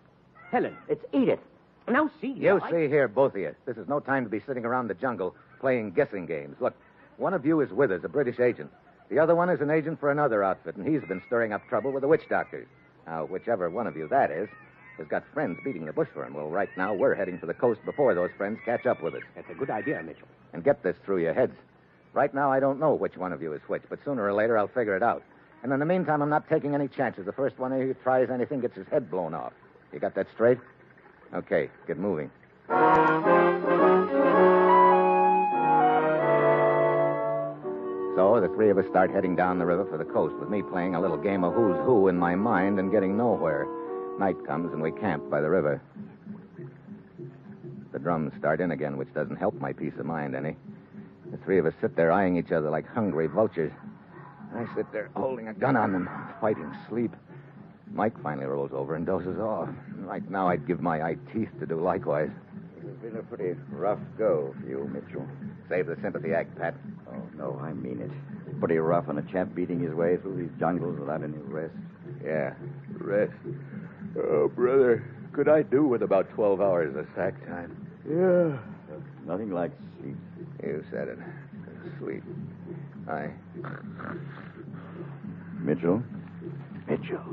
Helen. 0.49 0.75
It's 0.87 1.03
Edith. 1.13 1.39
Now, 1.87 2.09
see. 2.19 2.33
Here. 2.33 2.55
You 2.55 2.61
I- 2.63 2.71
see 2.71 2.87
here, 2.87 3.07
both 3.07 3.35
of 3.35 3.41
you. 3.41 3.55
This 3.65 3.77
is 3.77 3.87
no 3.87 3.99
time 3.99 4.23
to 4.23 4.29
be 4.29 4.39
sitting 4.39 4.65
around 4.65 4.87
the 4.87 4.95
jungle 4.95 5.35
playing 5.59 5.91
guessing 5.91 6.25
games. 6.25 6.55
Look, 6.59 6.73
one 7.17 7.33
of 7.33 7.45
you 7.45 7.61
is 7.61 7.71
Withers, 7.71 8.03
a 8.03 8.09
British 8.09 8.39
agent. 8.39 8.71
The 9.09 9.19
other 9.19 9.35
one 9.35 9.49
is 9.49 9.61
an 9.61 9.69
agent 9.69 9.99
for 9.99 10.09
another 10.11 10.43
outfit, 10.43 10.77
and 10.77 10.87
he's 10.87 11.07
been 11.07 11.21
stirring 11.27 11.51
up 11.53 11.67
trouble 11.67 11.91
with 11.91 12.01
the 12.01 12.07
witch 12.07 12.27
doctors. 12.29 12.67
Now, 13.05 13.25
whichever 13.25 13.69
one 13.69 13.87
of 13.87 13.97
you 13.97 14.07
that 14.07 14.31
is, 14.31 14.47
has 14.97 15.07
got 15.07 15.23
friends 15.33 15.57
beating 15.63 15.85
the 15.85 15.93
bush 15.93 16.09
for 16.13 16.25
him. 16.25 16.33
Well, 16.33 16.49
right 16.49 16.69
now, 16.77 16.93
we're 16.93 17.15
heading 17.15 17.37
for 17.39 17.45
the 17.45 17.53
coast 17.53 17.83
before 17.85 18.13
those 18.15 18.31
friends 18.37 18.59
catch 18.65 18.85
up 18.85 19.01
with 19.01 19.15
us. 19.15 19.23
That's 19.35 19.49
a 19.49 19.55
good 19.55 19.69
idea, 19.69 20.01
Mitchell. 20.03 20.27
And 20.53 20.63
get 20.63 20.83
this 20.83 20.95
through 21.05 21.19
your 21.19 21.33
heads. 21.33 21.53
Right 22.13 22.33
now, 22.33 22.51
I 22.51 22.59
don't 22.59 22.79
know 22.79 22.93
which 22.93 23.17
one 23.17 23.33
of 23.33 23.41
you 23.41 23.53
is 23.53 23.61
which, 23.67 23.83
but 23.89 23.99
sooner 24.03 24.23
or 24.23 24.33
later, 24.33 24.57
I'll 24.57 24.67
figure 24.67 24.95
it 24.95 25.03
out. 25.03 25.23
And 25.63 25.73
in 25.73 25.79
the 25.79 25.85
meantime, 25.85 26.21
I'm 26.21 26.29
not 26.29 26.47
taking 26.47 26.73
any 26.73 26.87
chances. 26.87 27.25
The 27.25 27.33
first 27.33 27.59
one 27.59 27.71
who 27.71 27.93
tries 27.95 28.29
anything 28.29 28.61
gets 28.61 28.75
his 28.75 28.87
head 28.87 29.11
blown 29.11 29.33
off. 29.33 29.53
You 29.91 29.99
got 29.99 30.15
that 30.15 30.27
straight? 30.33 30.57
Okay, 31.33 31.69
get 31.85 31.97
moving. 31.97 32.31
So 38.15 38.39
the 38.41 38.49
three 38.55 38.69
of 38.69 38.77
us 38.77 38.85
start 38.89 39.11
heading 39.11 39.35
down 39.35 39.59
the 39.59 39.65
river 39.65 39.85
for 39.85 39.97
the 39.97 40.05
coast, 40.05 40.35
with 40.39 40.49
me 40.49 40.61
playing 40.61 40.95
a 40.95 41.01
little 41.01 41.17
game 41.17 41.43
of 41.43 41.53
who's 41.53 41.77
who 41.85 42.07
in 42.07 42.17
my 42.17 42.35
mind 42.35 42.79
and 42.79 42.91
getting 42.91 43.17
nowhere. 43.17 43.67
Night 44.19 44.35
comes 44.45 44.73
and 44.73 44.81
we 44.81 44.91
camp 44.91 45.29
by 45.29 45.39
the 45.41 45.49
river. 45.49 45.81
The 47.91 47.99
drums 47.99 48.33
start 48.37 48.61
in 48.61 48.71
again, 48.71 48.97
which 48.97 49.13
doesn't 49.13 49.37
help 49.37 49.55
my 49.55 49.73
peace 49.73 49.93
of 49.97 50.05
mind 50.05 50.35
any. 50.35 50.55
The 51.31 51.37
three 51.37 51.57
of 51.59 51.65
us 51.65 51.73
sit 51.81 51.95
there 51.95 52.11
eyeing 52.11 52.37
each 52.37 52.51
other 52.51 52.69
like 52.69 52.87
hungry 52.87 53.27
vultures. 53.27 53.71
I 54.55 54.65
sit 54.75 54.91
there 54.91 55.09
holding 55.15 55.47
a 55.47 55.53
gun 55.53 55.75
on 55.75 55.91
them, 55.91 56.09
fighting 56.41 56.73
sleep. 56.87 57.15
Mike 57.91 58.21
finally 58.21 58.45
rolls 58.45 58.71
over 58.73 58.95
and 58.95 59.05
dozes 59.05 59.39
off. 59.39 59.69
Right 59.97 60.29
now, 60.29 60.49
I'd 60.49 60.67
give 60.67 60.81
my 60.81 61.01
eye 61.01 61.17
teeth 61.33 61.49
to 61.59 61.65
do 61.65 61.79
likewise. 61.79 62.29
It's 62.77 63.01
been 63.01 63.17
a 63.17 63.23
pretty 63.23 63.59
rough 63.71 63.99
go 64.17 64.55
for 64.59 64.67
you, 64.67 64.89
Mitchell. 64.93 65.25
Save 65.69 65.87
the 65.87 65.97
sympathy 66.01 66.33
act, 66.33 66.57
Pat. 66.57 66.75
Oh, 67.11 67.21
no, 67.37 67.59
I 67.61 67.73
mean 67.73 68.01
it. 68.01 68.59
Pretty 68.59 68.77
rough 68.77 69.07
on 69.07 69.17
a 69.17 69.21
chap 69.23 69.53
beating 69.53 69.79
his 69.79 69.93
way 69.93 70.17
through 70.17 70.37
these 70.37 70.59
jungles 70.59 70.99
without 70.99 71.23
any 71.23 71.37
rest. 71.37 71.73
Yeah, 72.23 72.53
rest. 72.97 73.33
Oh, 74.17 74.47
brother, 74.47 75.03
could 75.33 75.47
I 75.47 75.61
do 75.61 75.85
with 75.85 76.01
about 76.01 76.29
12 76.31 76.61
hours 76.61 76.95
of 76.95 77.07
sack 77.15 77.45
time? 77.47 77.87
Yeah. 78.09 78.57
Nothing 79.25 79.51
like 79.51 79.71
sleep. 80.01 80.17
You 80.63 80.83
said 80.91 81.07
it. 81.07 81.19
Sweet. 81.99 82.23
I. 83.09 83.31
Mitchell? 85.59 86.03
Mitchell. 86.87 87.23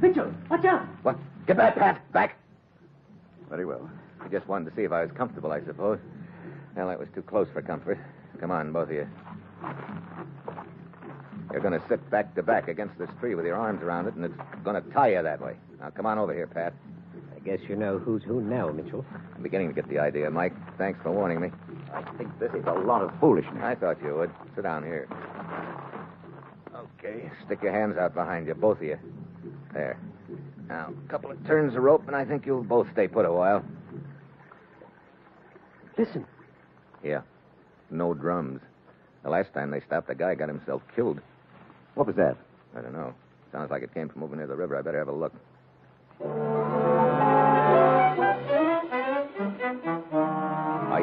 Mitchell, 0.00 0.32
watch 0.48 0.64
out! 0.64 0.86
What? 1.02 1.18
Get 1.46 1.56
back, 1.56 1.76
Pat. 1.76 2.12
Back. 2.12 2.36
Very 3.48 3.64
well. 3.64 3.90
I 4.20 4.28
just 4.28 4.46
wanted 4.46 4.70
to 4.70 4.76
see 4.76 4.82
if 4.82 4.92
I 4.92 5.02
was 5.02 5.10
comfortable, 5.12 5.52
I 5.52 5.64
suppose. 5.64 5.98
Well, 6.76 6.88
that 6.88 6.98
was 6.98 7.08
too 7.14 7.22
close 7.22 7.48
for 7.52 7.62
comfort. 7.62 7.98
Come 8.40 8.50
on, 8.50 8.72
both 8.72 8.88
of 8.88 8.94
you. 8.94 9.08
You're 11.50 11.62
going 11.62 11.78
to 11.78 11.82
sit 11.88 12.08
back 12.10 12.34
to 12.34 12.42
back 12.42 12.68
against 12.68 12.98
this 12.98 13.08
tree 13.20 13.34
with 13.34 13.46
your 13.46 13.56
arms 13.56 13.82
around 13.82 14.06
it, 14.06 14.14
and 14.14 14.24
it's 14.24 14.34
going 14.64 14.80
to 14.80 14.90
tie 14.90 15.12
you 15.12 15.22
that 15.22 15.40
way. 15.40 15.56
Now, 15.80 15.90
come 15.90 16.06
on 16.06 16.18
over 16.18 16.34
here, 16.34 16.46
Pat. 16.46 16.74
I 17.34 17.40
guess 17.40 17.58
you 17.68 17.74
know 17.74 17.98
who's 17.98 18.22
who 18.22 18.40
now, 18.40 18.70
Mitchell. 18.70 19.04
I'm 19.34 19.42
beginning 19.42 19.68
to 19.68 19.74
get 19.74 19.88
the 19.88 19.98
idea, 19.98 20.30
Mike. 20.30 20.52
Thanks 20.76 21.00
for 21.02 21.10
warning 21.10 21.40
me. 21.40 21.50
I 21.92 22.02
think 22.16 22.38
this 22.38 22.52
is 22.52 22.64
a 22.66 22.72
lot 22.72 23.02
of 23.02 23.10
foolishness. 23.20 23.62
I 23.62 23.74
thought 23.74 24.02
you 24.02 24.14
would. 24.14 24.30
Sit 24.54 24.62
down 24.62 24.82
here. 24.82 25.08
Okay, 26.74 27.30
stick 27.46 27.62
your 27.62 27.72
hands 27.72 27.96
out 27.96 28.14
behind 28.14 28.46
you, 28.46 28.54
both 28.54 28.78
of 28.78 28.84
you. 28.84 28.98
There. 29.72 29.98
Now, 30.68 30.92
a 31.06 31.10
couple 31.10 31.30
of 31.30 31.44
turns 31.46 31.74
of 31.74 31.82
rope, 31.82 32.06
and 32.06 32.14
I 32.14 32.24
think 32.24 32.44
you'll 32.44 32.62
both 32.62 32.86
stay 32.92 33.08
put 33.08 33.24
a 33.24 33.32
while. 33.32 33.64
Listen. 35.96 36.26
Yeah. 37.02 37.22
No 37.90 38.14
drums. 38.14 38.60
The 39.24 39.30
last 39.30 39.52
time 39.54 39.70
they 39.70 39.80
stopped, 39.80 40.08
the 40.08 40.14
guy 40.14 40.34
got 40.34 40.48
himself 40.48 40.82
killed. 40.94 41.20
What 41.94 42.06
was 42.06 42.16
that? 42.16 42.36
I 42.76 42.80
don't 42.80 42.92
know. 42.92 43.14
Sounds 43.50 43.70
like 43.70 43.82
it 43.82 43.94
came 43.94 44.08
from 44.08 44.22
over 44.22 44.36
near 44.36 44.46
the 44.46 44.54
river. 44.54 44.76
I 44.76 44.82
better 44.82 44.98
have 44.98 45.08
a 45.08 45.12
look. 45.12 45.32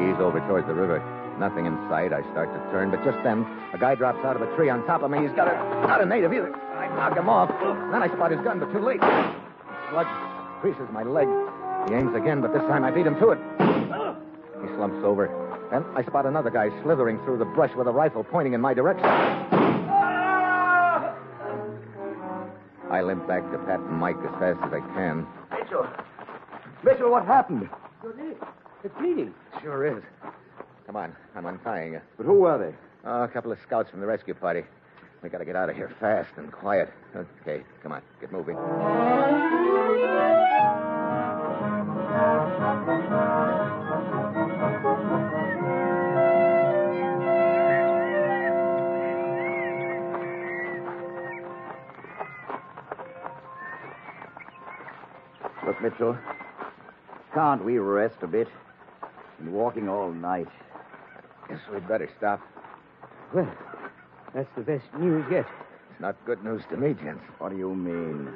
I 0.05 0.13
ease 0.13 0.21
over 0.21 0.39
towards 0.41 0.67
the 0.67 0.73
river. 0.73 1.01
Nothing 1.39 1.65
in 1.65 1.73
sight. 1.89 2.13
I 2.13 2.21
start 2.31 2.53
to 2.53 2.59
turn, 2.71 2.91
but 2.91 3.03
just 3.03 3.17
then, 3.23 3.45
a 3.73 3.77
guy 3.77 3.95
drops 3.95 4.23
out 4.23 4.35
of 4.35 4.41
a 4.41 4.55
tree 4.55 4.69
on 4.69 4.85
top 4.85 5.01
of 5.01 5.09
me. 5.09 5.21
He's 5.21 5.31
got 5.35 5.47
a 5.47 5.53
not 5.87 6.01
a 6.01 6.05
native 6.05 6.31
either. 6.31 6.53
I 6.53 6.87
knock 6.95 7.17
him 7.17 7.27
off. 7.27 7.49
Then 7.91 8.03
I 8.03 8.07
spot 8.13 8.31
his 8.31 8.39
gun, 8.41 8.59
but 8.59 8.71
too 8.71 8.79
late. 8.79 9.01
Slug 9.89 10.07
creases 10.61 10.87
my 10.93 11.03
leg. 11.03 11.27
He 11.89 11.95
aims 11.95 12.15
again, 12.15 12.41
but 12.41 12.53
this 12.53 12.61
time 12.69 12.83
I 12.85 12.91
beat 12.91 13.05
him 13.05 13.17
to 13.19 13.31
it. 13.31 13.39
He 14.61 14.67
slumps 14.77 15.03
over. 15.03 15.27
Then 15.71 15.83
I 15.95 16.03
spot 16.05 16.25
another 16.25 16.51
guy 16.51 16.69
slithering 16.83 17.17
through 17.25 17.39
the 17.39 17.45
brush 17.45 17.75
with 17.75 17.87
a 17.87 17.91
rifle 17.91 18.23
pointing 18.23 18.53
in 18.53 18.61
my 18.61 18.73
direction. 18.73 19.05
I 22.91 23.01
limp 23.01 23.27
back 23.27 23.41
to 23.51 23.57
Pat 23.65 23.79
and 23.79 23.97
Mike 23.97 24.17
as 24.23 24.31
fast 24.39 24.59
as 24.63 24.71
I 24.71 24.79
can. 24.93 25.27
Mitchell! 25.51 25.87
Mitchell, 26.83 27.09
what 27.09 27.25
happened? 27.25 27.67
It's 28.85 28.93
bleeding. 28.99 29.33
Sure 29.63 29.97
is. 29.97 30.03
Come 30.85 30.95
on, 30.95 31.15
I'm 31.35 31.47
untying 31.47 31.93
you. 31.93 32.01
But 32.17 32.27
who 32.27 32.33
were 32.41 32.59
they? 32.59 32.77
Oh, 33.03 33.23
a 33.23 33.27
couple 33.27 33.51
of 33.51 33.57
scouts 33.63 33.89
from 33.89 33.99
the 33.99 34.05
rescue 34.05 34.35
party. 34.35 34.63
We 35.23 35.29
gotta 35.29 35.43
get 35.43 35.55
out 35.55 35.71
of 35.71 35.75
here 35.75 35.91
fast 35.99 36.29
and 36.37 36.51
quiet. 36.51 36.93
Okay, 37.15 37.63
come 37.81 37.93
on, 37.93 38.03
get 38.21 38.31
moving. 38.31 38.55
Look, 55.65 55.81
Mitchell. 55.81 56.15
Can't 57.33 57.65
we 57.65 57.79
rest 57.79 58.17
a 58.21 58.27
bit? 58.27 58.47
Been 59.45 59.53
walking 59.53 59.87
all 59.87 60.11
night. 60.11 60.47
Guess 61.47 61.59
we'd 61.71 61.87
better 61.87 62.09
stop. 62.17 62.41
Well, 63.31 63.47
that's 64.33 64.49
the 64.55 64.63
best 64.63 64.85
news 64.97 65.23
yet. 65.29 65.45
It's 65.91 66.01
not 66.01 66.15
good 66.25 66.43
news 66.43 66.63
to 66.71 66.77
me, 66.77 66.95
gents. 66.95 67.23
What 67.37 67.49
do 67.49 67.57
you 67.57 67.75
mean? 67.75 68.33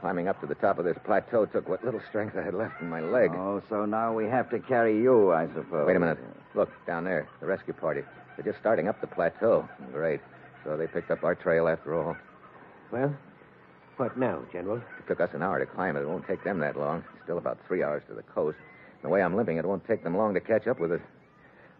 Climbing 0.00 0.28
up 0.28 0.40
to 0.40 0.46
the 0.46 0.54
top 0.54 0.78
of 0.78 0.86
this 0.86 0.96
plateau 1.04 1.44
took 1.44 1.68
what 1.68 1.84
little 1.84 2.00
strength 2.08 2.36
I 2.38 2.42
had 2.42 2.54
left 2.54 2.80
in 2.80 2.88
my 2.88 3.00
leg. 3.00 3.32
Oh, 3.34 3.62
so 3.68 3.84
now 3.84 4.14
we 4.14 4.24
have 4.28 4.48
to 4.48 4.58
carry 4.58 4.96
you, 4.96 5.30
I 5.30 5.46
suppose. 5.48 5.86
Wait 5.86 5.96
a 5.96 6.00
minute. 6.00 6.18
Look, 6.54 6.70
down 6.86 7.04
there, 7.04 7.28
the 7.40 7.46
rescue 7.46 7.74
party. 7.74 8.00
They're 8.36 8.50
just 8.50 8.58
starting 8.58 8.88
up 8.88 8.98
the 9.02 9.06
plateau. 9.08 9.68
Great. 9.92 10.20
So 10.64 10.78
they 10.78 10.86
picked 10.86 11.10
up 11.10 11.22
our 11.22 11.34
trail 11.34 11.68
after 11.68 11.94
all. 11.94 12.16
Well, 12.90 13.14
what 13.98 14.16
now, 14.16 14.42
General? 14.52 14.78
It 14.78 15.06
took 15.06 15.20
us 15.20 15.30
an 15.34 15.42
hour 15.42 15.58
to 15.58 15.66
climb 15.66 15.96
it. 15.96 16.00
It 16.00 16.08
won't 16.08 16.26
take 16.26 16.44
them 16.44 16.60
that 16.60 16.78
long. 16.78 17.04
Still 17.24 17.36
about 17.36 17.58
three 17.68 17.82
hours 17.82 18.02
to 18.08 18.14
the 18.14 18.22
coast. 18.22 18.56
The 19.06 19.10
way 19.10 19.22
I'm 19.22 19.36
limping, 19.36 19.56
it 19.56 19.64
won't 19.64 19.86
take 19.86 20.02
them 20.02 20.16
long 20.16 20.34
to 20.34 20.40
catch 20.40 20.66
up 20.66 20.80
with 20.80 20.90
us. 20.90 21.00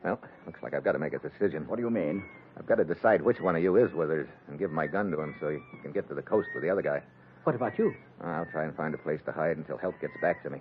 Well, 0.04 0.20
looks 0.46 0.62
like 0.62 0.74
I've 0.74 0.84
got 0.84 0.92
to 0.92 1.00
make 1.00 1.12
a 1.12 1.18
decision. 1.18 1.66
What 1.66 1.74
do 1.74 1.82
you 1.82 1.90
mean? 1.90 2.22
I've 2.56 2.66
got 2.66 2.76
to 2.76 2.84
decide 2.84 3.20
which 3.20 3.40
one 3.40 3.56
of 3.56 3.62
you 3.64 3.74
is 3.74 3.92
Withers 3.92 4.28
and 4.46 4.60
give 4.60 4.70
my 4.70 4.86
gun 4.86 5.10
to 5.10 5.20
him 5.20 5.34
so 5.40 5.48
he 5.48 5.58
can 5.82 5.90
get 5.90 6.06
to 6.08 6.14
the 6.14 6.22
coast 6.22 6.46
with 6.54 6.62
the 6.62 6.70
other 6.70 6.82
guy. 6.82 7.02
What 7.42 7.56
about 7.56 7.80
you? 7.80 7.92
I'll 8.22 8.46
try 8.52 8.62
and 8.62 8.76
find 8.76 8.94
a 8.94 8.98
place 8.98 9.18
to 9.26 9.32
hide 9.32 9.56
until 9.56 9.76
help 9.76 10.00
gets 10.00 10.12
back 10.22 10.44
to 10.44 10.50
me. 10.50 10.60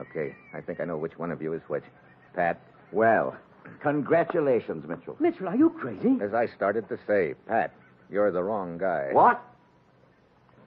Okay, 0.00 0.36
I 0.54 0.60
think 0.60 0.78
I 0.80 0.84
know 0.84 0.96
which 0.96 1.18
one 1.18 1.32
of 1.32 1.42
you 1.42 1.52
is 1.52 1.62
which. 1.66 1.82
Pat, 2.32 2.60
Well, 2.92 3.36
congratulations, 3.80 4.86
Mitchell. 4.86 5.16
Mitchell, 5.18 5.48
are 5.48 5.56
you 5.56 5.70
crazy? 5.70 6.16
as 6.22 6.32
I 6.32 6.46
started 6.46 6.88
to 6.90 6.98
say, 7.08 7.34
Pat, 7.48 7.74
you're 8.08 8.30
the 8.30 8.44
wrong 8.44 8.78
guy. 8.78 9.08
What? 9.10 9.42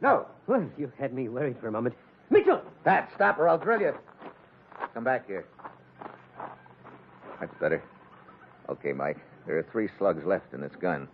No. 0.01 0.25
Well, 0.47 0.69
you 0.77 0.91
had 0.99 1.13
me 1.13 1.29
worried 1.29 1.55
for 1.61 1.69
a 1.69 1.71
moment. 1.71 1.95
Mitchell! 2.29 2.61
Pat, 2.83 3.09
stop 3.15 3.39
or 3.39 3.47
I'll 3.47 3.57
drill 3.57 3.79
you. 3.79 3.93
Come 4.93 5.03
back 5.03 5.27
here. 5.27 5.45
That's 7.39 7.53
better. 7.59 7.81
Okay, 8.69 8.93
Mike. 8.93 9.17
There 9.47 9.57
are 9.57 9.65
three 9.71 9.89
slugs 9.97 10.23
left 10.25 10.53
in 10.53 10.61
this 10.61 10.75
gun. 10.79 11.07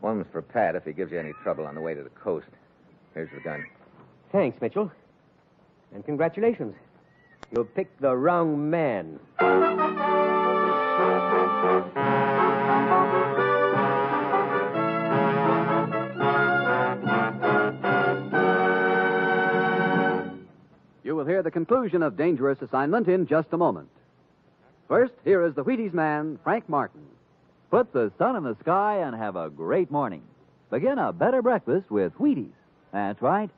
One's 0.00 0.26
for 0.30 0.42
Pat 0.42 0.76
if 0.76 0.84
he 0.84 0.92
gives 0.92 1.10
you 1.10 1.18
any 1.18 1.32
trouble 1.42 1.66
on 1.66 1.74
the 1.74 1.80
way 1.80 1.94
to 1.94 2.02
the 2.02 2.10
coast. 2.10 2.46
Here's 3.14 3.30
the 3.34 3.40
gun. 3.40 3.64
Thanks, 4.30 4.60
Mitchell. 4.60 4.90
And 5.94 6.04
congratulations. 6.04 6.74
You 7.50 7.64
picked 7.64 8.00
the 8.00 8.14
wrong 8.14 8.70
man. 8.70 9.18
Will 21.24 21.30
hear 21.30 21.42
the 21.42 21.50
conclusion 21.50 22.02
of 22.02 22.18
Dangerous 22.18 22.60
Assignment 22.60 23.08
in 23.08 23.26
just 23.26 23.48
a 23.52 23.56
moment. 23.56 23.88
First, 24.88 25.14
here 25.24 25.42
is 25.46 25.54
the 25.54 25.64
Wheaties 25.64 25.94
man, 25.94 26.38
Frank 26.44 26.68
Martin. 26.68 27.00
Put 27.70 27.94
the 27.94 28.12
sun 28.18 28.36
in 28.36 28.44
the 28.44 28.58
sky 28.60 28.98
and 28.98 29.16
have 29.16 29.34
a 29.34 29.48
great 29.48 29.90
morning. 29.90 30.20
Begin 30.70 30.98
a 30.98 31.14
better 31.14 31.40
breakfast 31.40 31.90
with 31.90 32.12
Wheaties. 32.18 32.52
That's 32.92 33.22
right. 33.22 33.48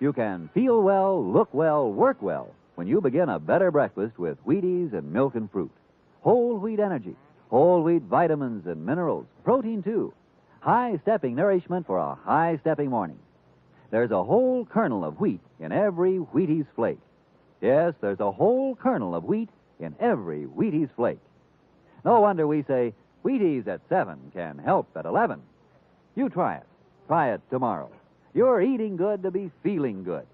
You 0.00 0.14
can 0.14 0.48
feel 0.54 0.80
well, 0.80 1.22
look 1.22 1.52
well, 1.52 1.92
work 1.92 2.22
well 2.22 2.54
when 2.76 2.86
you 2.86 3.02
begin 3.02 3.28
a 3.28 3.38
better 3.38 3.70
breakfast 3.70 4.18
with 4.18 4.42
Wheaties 4.46 4.94
and 4.94 5.12
milk 5.12 5.34
and 5.34 5.52
fruit. 5.52 5.72
Whole 6.22 6.56
wheat 6.56 6.80
energy, 6.80 7.16
whole 7.50 7.82
wheat 7.82 8.04
vitamins 8.04 8.64
and 8.66 8.86
minerals, 8.86 9.26
protein 9.44 9.82
too. 9.82 10.14
High 10.60 10.98
stepping 11.02 11.34
nourishment 11.34 11.86
for 11.86 11.98
a 11.98 12.14
high 12.14 12.56
stepping 12.62 12.88
morning. 12.88 13.18
There's 13.90 14.10
a 14.10 14.24
whole 14.24 14.64
kernel 14.64 15.04
of 15.04 15.20
wheat 15.20 15.40
in 15.58 15.70
every 15.70 16.16
Wheaties 16.16 16.66
flake. 16.74 16.98
Yes, 17.60 17.94
there's 18.00 18.20
a 18.20 18.32
whole 18.32 18.74
kernel 18.74 19.14
of 19.14 19.24
wheat 19.24 19.50
in 19.78 19.94
every 20.00 20.44
Wheaties 20.44 20.90
flake. 20.96 21.20
No 22.04 22.20
wonder 22.20 22.46
we 22.46 22.62
say 22.62 22.94
Wheaties 23.24 23.66
at 23.66 23.80
7 23.88 24.32
can 24.34 24.58
help 24.58 24.88
at 24.96 25.04
11. 25.04 25.40
You 26.14 26.28
try 26.28 26.56
it. 26.56 26.66
Try 27.06 27.32
it 27.32 27.40
tomorrow. 27.50 27.90
You're 28.34 28.62
eating 28.62 28.96
good 28.96 29.22
to 29.24 29.30
be 29.30 29.50
feeling 29.62 30.04
good. 30.04 30.26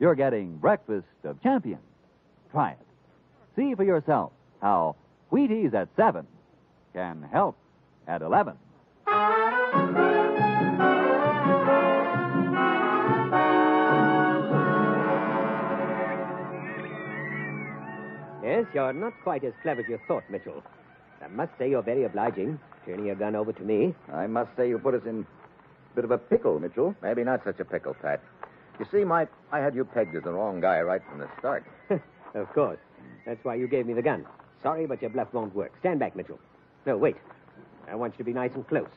You're 0.00 0.14
getting 0.14 0.56
breakfast 0.56 1.06
of 1.24 1.40
champions. 1.42 1.82
Try 2.50 2.72
it. 2.72 2.78
See 3.54 3.74
for 3.74 3.84
yourself 3.84 4.32
how 4.60 4.96
Wheaties 5.30 5.74
at 5.74 5.88
7 5.96 6.26
can 6.94 7.22
help 7.30 7.56
at 8.08 8.22
11. 8.22 8.54
Yes, 18.62 18.70
you're 18.74 18.92
not 18.92 19.12
quite 19.24 19.42
as 19.42 19.52
clever 19.60 19.80
as 19.80 19.88
you 19.88 19.98
thought, 20.06 20.22
Mitchell. 20.30 20.62
I 21.20 21.26
must 21.26 21.50
say 21.58 21.68
you're 21.68 21.82
very 21.82 22.04
obliging, 22.04 22.60
turning 22.86 23.06
your 23.06 23.16
gun 23.16 23.34
over 23.34 23.52
to 23.52 23.62
me. 23.64 23.92
I 24.12 24.28
must 24.28 24.54
say 24.56 24.68
you 24.68 24.78
put 24.78 24.94
us 24.94 25.02
in 25.04 25.26
a 25.90 25.94
bit 25.96 26.04
of 26.04 26.12
a 26.12 26.18
pickle, 26.18 26.60
Mitchell. 26.60 26.94
Maybe 27.02 27.24
not 27.24 27.42
such 27.42 27.58
a 27.58 27.64
pickle, 27.64 27.94
Pat. 27.94 28.20
You 28.78 28.86
see, 28.92 29.02
Mike, 29.02 29.30
I 29.50 29.58
had 29.58 29.74
you 29.74 29.84
pegged 29.84 30.14
as 30.14 30.22
the 30.22 30.30
wrong 30.32 30.60
guy 30.60 30.80
right 30.80 31.02
from 31.10 31.18
the 31.18 31.28
start. 31.38 31.64
Of 32.34 32.50
course. 32.54 32.78
That's 33.26 33.44
why 33.44 33.56
you 33.56 33.68
gave 33.68 33.84
me 33.84 33.92
the 33.92 34.00
gun. 34.00 34.24
Sorry, 34.62 34.86
but 34.86 35.02
your 35.02 35.10
bluff 35.10 35.34
won't 35.34 35.54
work. 35.54 35.72
Stand 35.80 36.00
back, 36.00 36.16
Mitchell. 36.16 36.38
No, 36.86 36.96
wait. 36.96 37.16
I 37.90 37.94
want 37.94 38.14
you 38.14 38.18
to 38.18 38.24
be 38.24 38.32
nice 38.32 38.52
and 38.54 38.66
close. 38.66 38.88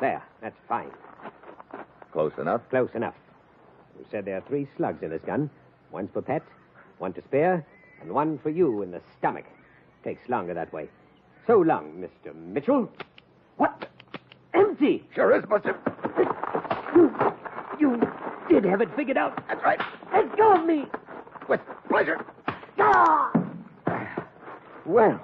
There, 0.00 0.22
that's 0.40 0.54
fine. 0.68 0.92
Close 2.12 2.30
enough. 2.38 2.60
Close 2.70 2.90
enough. 2.94 3.14
You 3.98 4.06
said 4.12 4.26
there 4.26 4.36
are 4.36 4.42
three 4.42 4.68
slugs 4.76 5.02
in 5.02 5.10
this 5.10 5.22
gun. 5.22 5.50
One's 5.90 6.10
for 6.12 6.22
Pet, 6.22 6.44
one 6.98 7.12
to 7.14 7.22
spare, 7.22 7.66
and 8.00 8.12
one 8.12 8.38
for 8.38 8.50
you 8.50 8.82
in 8.82 8.90
the 8.90 9.00
stomach. 9.18 9.44
Takes 10.04 10.28
longer 10.28 10.54
that 10.54 10.72
way. 10.72 10.88
So 11.46 11.58
long, 11.58 11.92
Mr. 12.04 12.34
Mitchell. 12.34 12.90
What? 13.56 13.88
Empty! 14.54 15.04
Sure 15.14 15.36
is, 15.36 15.44
Buster. 15.46 15.78
You, 16.94 17.12
you 17.78 18.00
did 18.48 18.64
have 18.64 18.80
it 18.80 18.88
figured 18.96 19.16
out. 19.16 19.42
That's 19.48 19.62
right. 19.62 19.80
Let 20.12 20.36
go 20.36 20.54
of 20.54 20.66
me! 20.66 20.86
With 21.48 21.60
pleasure. 21.88 22.24
Ah! 22.78 23.32
Well, 24.84 25.20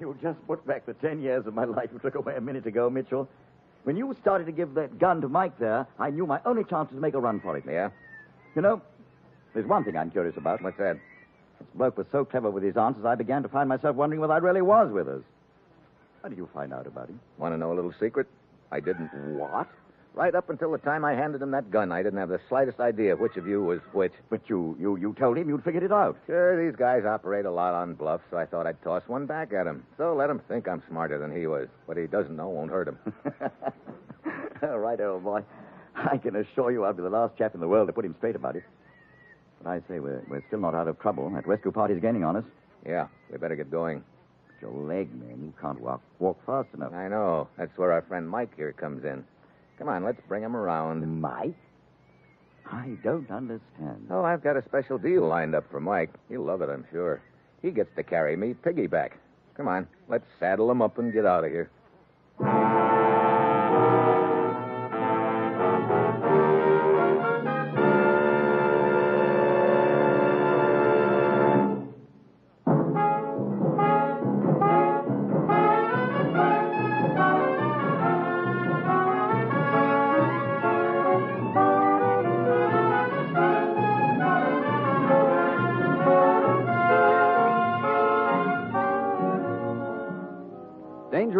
you 0.00 0.16
just 0.22 0.44
put 0.46 0.66
back 0.66 0.86
the 0.86 0.94
ten 0.94 1.20
years 1.20 1.46
of 1.46 1.54
my 1.54 1.64
life 1.64 1.90
you 1.92 1.98
took 1.98 2.14
away 2.14 2.36
a 2.36 2.40
minute 2.40 2.66
ago, 2.66 2.90
Mitchell. 2.90 3.28
When 3.84 3.96
you 3.96 4.14
started 4.20 4.44
to 4.46 4.52
give 4.52 4.74
that 4.74 4.98
gun 4.98 5.20
to 5.20 5.28
Mike 5.28 5.58
there, 5.58 5.86
I 5.98 6.10
knew 6.10 6.26
my 6.26 6.40
only 6.44 6.64
chance 6.64 6.90
was 6.90 6.96
to 6.96 7.00
make 7.00 7.14
a 7.14 7.20
run 7.20 7.40
for 7.40 7.56
it. 7.56 7.64
Yeah? 7.66 7.90
You 8.54 8.62
know, 8.62 8.80
there's 9.54 9.66
one 9.66 9.84
thing 9.84 9.96
I'm 9.96 10.10
curious 10.10 10.36
about. 10.36 10.62
What's 10.62 10.78
that? 10.78 10.98
This 11.62 11.76
bloke 11.76 11.96
was 11.96 12.06
so 12.10 12.24
clever 12.24 12.50
with 12.50 12.64
his 12.64 12.76
answers, 12.76 13.04
I 13.04 13.14
began 13.14 13.42
to 13.42 13.48
find 13.48 13.68
myself 13.68 13.94
wondering 13.94 14.20
whether 14.20 14.32
I 14.32 14.38
really 14.38 14.62
was 14.62 14.90
Withers. 14.90 15.22
How 16.22 16.28
did 16.28 16.38
you 16.38 16.48
find 16.52 16.72
out 16.72 16.86
about 16.86 17.08
him? 17.08 17.20
Want 17.38 17.54
to 17.54 17.58
know 17.58 17.72
a 17.72 17.74
little 17.74 17.94
secret? 18.00 18.26
I 18.70 18.80
didn't. 18.80 19.08
What? 19.38 19.68
Right 20.14 20.34
up 20.34 20.50
until 20.50 20.72
the 20.72 20.78
time 20.78 21.04
I 21.04 21.14
handed 21.14 21.40
him 21.40 21.52
that 21.52 21.70
gun, 21.70 21.90
I 21.90 22.02
didn't 22.02 22.18
have 22.18 22.28
the 22.28 22.40
slightest 22.48 22.80
idea 22.80 23.16
which 23.16 23.36
of 23.36 23.46
you 23.46 23.62
was 23.62 23.80
which. 23.92 24.12
But 24.28 24.42
you, 24.48 24.76
you, 24.78 24.96
you 24.96 25.14
told 25.18 25.38
him 25.38 25.48
you'd 25.48 25.64
figured 25.64 25.82
it 25.82 25.92
out. 25.92 26.18
Sure, 26.26 26.64
these 26.64 26.76
guys 26.76 27.04
operate 27.04 27.46
a 27.46 27.50
lot 27.50 27.74
on 27.74 27.94
bluff, 27.94 28.20
so 28.30 28.36
I 28.36 28.44
thought 28.44 28.66
I'd 28.66 28.82
toss 28.82 29.02
one 29.06 29.26
back 29.26 29.52
at 29.52 29.66
him. 29.66 29.84
So 29.96 30.14
let 30.14 30.28
him 30.28 30.40
think 30.48 30.68
I'm 30.68 30.82
smarter 30.88 31.18
than 31.18 31.34
he 31.34 31.46
was. 31.46 31.68
What 31.86 31.96
he 31.96 32.06
doesn't 32.06 32.36
know 32.36 32.48
won't 32.48 32.70
hurt 32.70 32.88
him. 32.88 32.98
All 34.62 34.78
right, 34.78 35.00
old 35.00 35.24
boy. 35.24 35.42
I 35.94 36.18
can 36.18 36.36
assure 36.36 36.70
you 36.70 36.84
I'll 36.84 36.92
be 36.92 37.02
the 37.02 37.10
last 37.10 37.36
chap 37.38 37.54
in 37.54 37.60
the 37.60 37.68
world 37.68 37.86
to 37.88 37.92
put 37.92 38.04
him 38.04 38.14
straight 38.18 38.36
about 38.36 38.56
it. 38.56 38.64
But 39.62 39.70
I 39.70 39.78
say, 39.88 40.00
we're, 40.00 40.22
we're 40.28 40.42
still 40.48 40.60
not 40.60 40.74
out 40.74 40.88
of 40.88 40.98
trouble. 40.98 41.30
That 41.30 41.46
rescue 41.46 41.70
party's 41.72 42.00
gaining 42.00 42.24
on 42.24 42.36
us. 42.36 42.44
yeah, 42.86 43.06
we 43.30 43.38
better 43.38 43.56
get 43.56 43.70
going. 43.70 44.02
But 44.48 44.68
your 44.68 44.72
leg, 44.72 45.14
man, 45.14 45.40
you 45.42 45.52
can't 45.60 45.80
walk, 45.80 46.00
walk 46.18 46.44
fast 46.44 46.68
enough. 46.74 46.92
I 46.92 47.08
know. 47.08 47.48
That's 47.56 47.76
where 47.76 47.92
our 47.92 48.02
friend 48.02 48.28
Mike 48.28 48.56
here 48.56 48.72
comes 48.72 49.04
in. 49.04 49.24
Come 49.78 49.88
on, 49.88 50.04
let's 50.04 50.20
bring 50.28 50.42
him 50.42 50.56
around. 50.56 51.20
Mike? 51.20 51.56
I 52.70 52.96
don't 53.02 53.30
understand. 53.30 54.06
Oh, 54.10 54.22
I've 54.24 54.42
got 54.42 54.56
a 54.56 54.64
special 54.64 54.98
deal 54.98 55.26
lined 55.26 55.54
up 55.54 55.70
for 55.70 55.80
Mike. 55.80 56.10
He'll 56.28 56.44
love 56.44 56.62
it, 56.62 56.68
I'm 56.68 56.86
sure. 56.90 57.20
He 57.60 57.70
gets 57.70 57.90
to 57.96 58.02
carry 58.02 58.36
me 58.36 58.54
piggyback. 58.54 59.12
Come 59.56 59.68
on, 59.68 59.86
let's 60.08 60.24
saddle 60.40 60.70
him 60.70 60.82
up 60.82 60.98
and 60.98 61.12
get 61.12 61.26
out 61.26 61.44
of 61.44 61.50
here. 61.50 61.70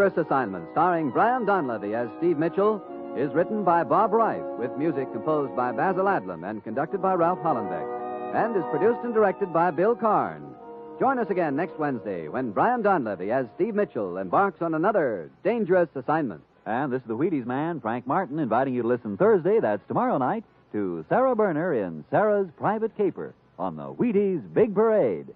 Dangerous 0.03 0.27
Assignment, 0.27 0.67
starring 0.73 1.13
Brian 1.13 1.47
Donlevy 1.47 1.95
as 1.95 2.09
Steve 2.19 2.37
Mitchell, 2.37 2.83
is 3.17 3.33
written 3.33 3.63
by 3.63 3.85
Bob 3.85 4.11
Ryf, 4.11 4.59
with 4.59 4.77
music 4.77 5.07
composed 5.13 5.55
by 5.55 5.71
Basil 5.71 6.07
Adlam 6.07 6.43
and 6.43 6.65
conducted 6.65 7.01
by 7.01 7.15
Ralph 7.15 7.39
Hollenbeck, 7.39 8.35
and 8.35 8.57
is 8.57 8.65
produced 8.73 8.99
and 9.05 9.15
directed 9.15 9.53
by 9.53 9.71
Bill 9.71 9.95
Karn. 9.95 10.57
Join 10.99 11.21
us 11.21 11.31
again 11.31 11.55
next 11.55 11.79
Wednesday 11.79 12.27
when 12.27 12.51
Brian 12.51 12.83
Donlevy 12.83 13.31
as 13.31 13.47
Steve 13.55 13.77
Mitchell 13.77 14.19
embarks 14.19 14.61
on 14.61 14.75
another 14.75 15.31
Dangerous 15.45 15.89
Assignment. 15.95 16.43
And 16.67 16.93
this 16.93 17.03
is 17.03 17.07
the 17.07 17.17
Wheaties 17.17 17.47
man, 17.47 17.81
Frank 17.81 18.05
Martin, 18.05 18.41
inviting 18.41 18.75
you 18.75 18.83
to 18.83 18.89
listen 18.89 19.17
Thursday, 19.17 19.61
that's 19.61 19.87
tomorrow 19.87 20.19
night, 20.19 20.43
to 20.73 21.05
Sara 21.09 21.37
Berner 21.37 21.75
in 21.75 22.05
Sara's 22.11 22.49
Private 22.59 22.97
Caper 22.97 23.35
on 23.57 23.77
the 23.77 23.95
Wheaties 23.95 24.43
Big 24.53 24.75
Parade. 24.75 25.29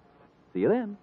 See 0.53 0.59
you 0.59 0.67
then. 0.67 0.97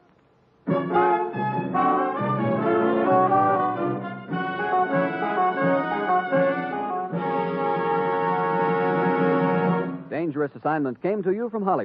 Dangerous 10.24 10.52
Assignment 10.56 11.02
came 11.02 11.22
to 11.22 11.32
you 11.32 11.50
from 11.50 11.64
Hollywood. 11.64 11.82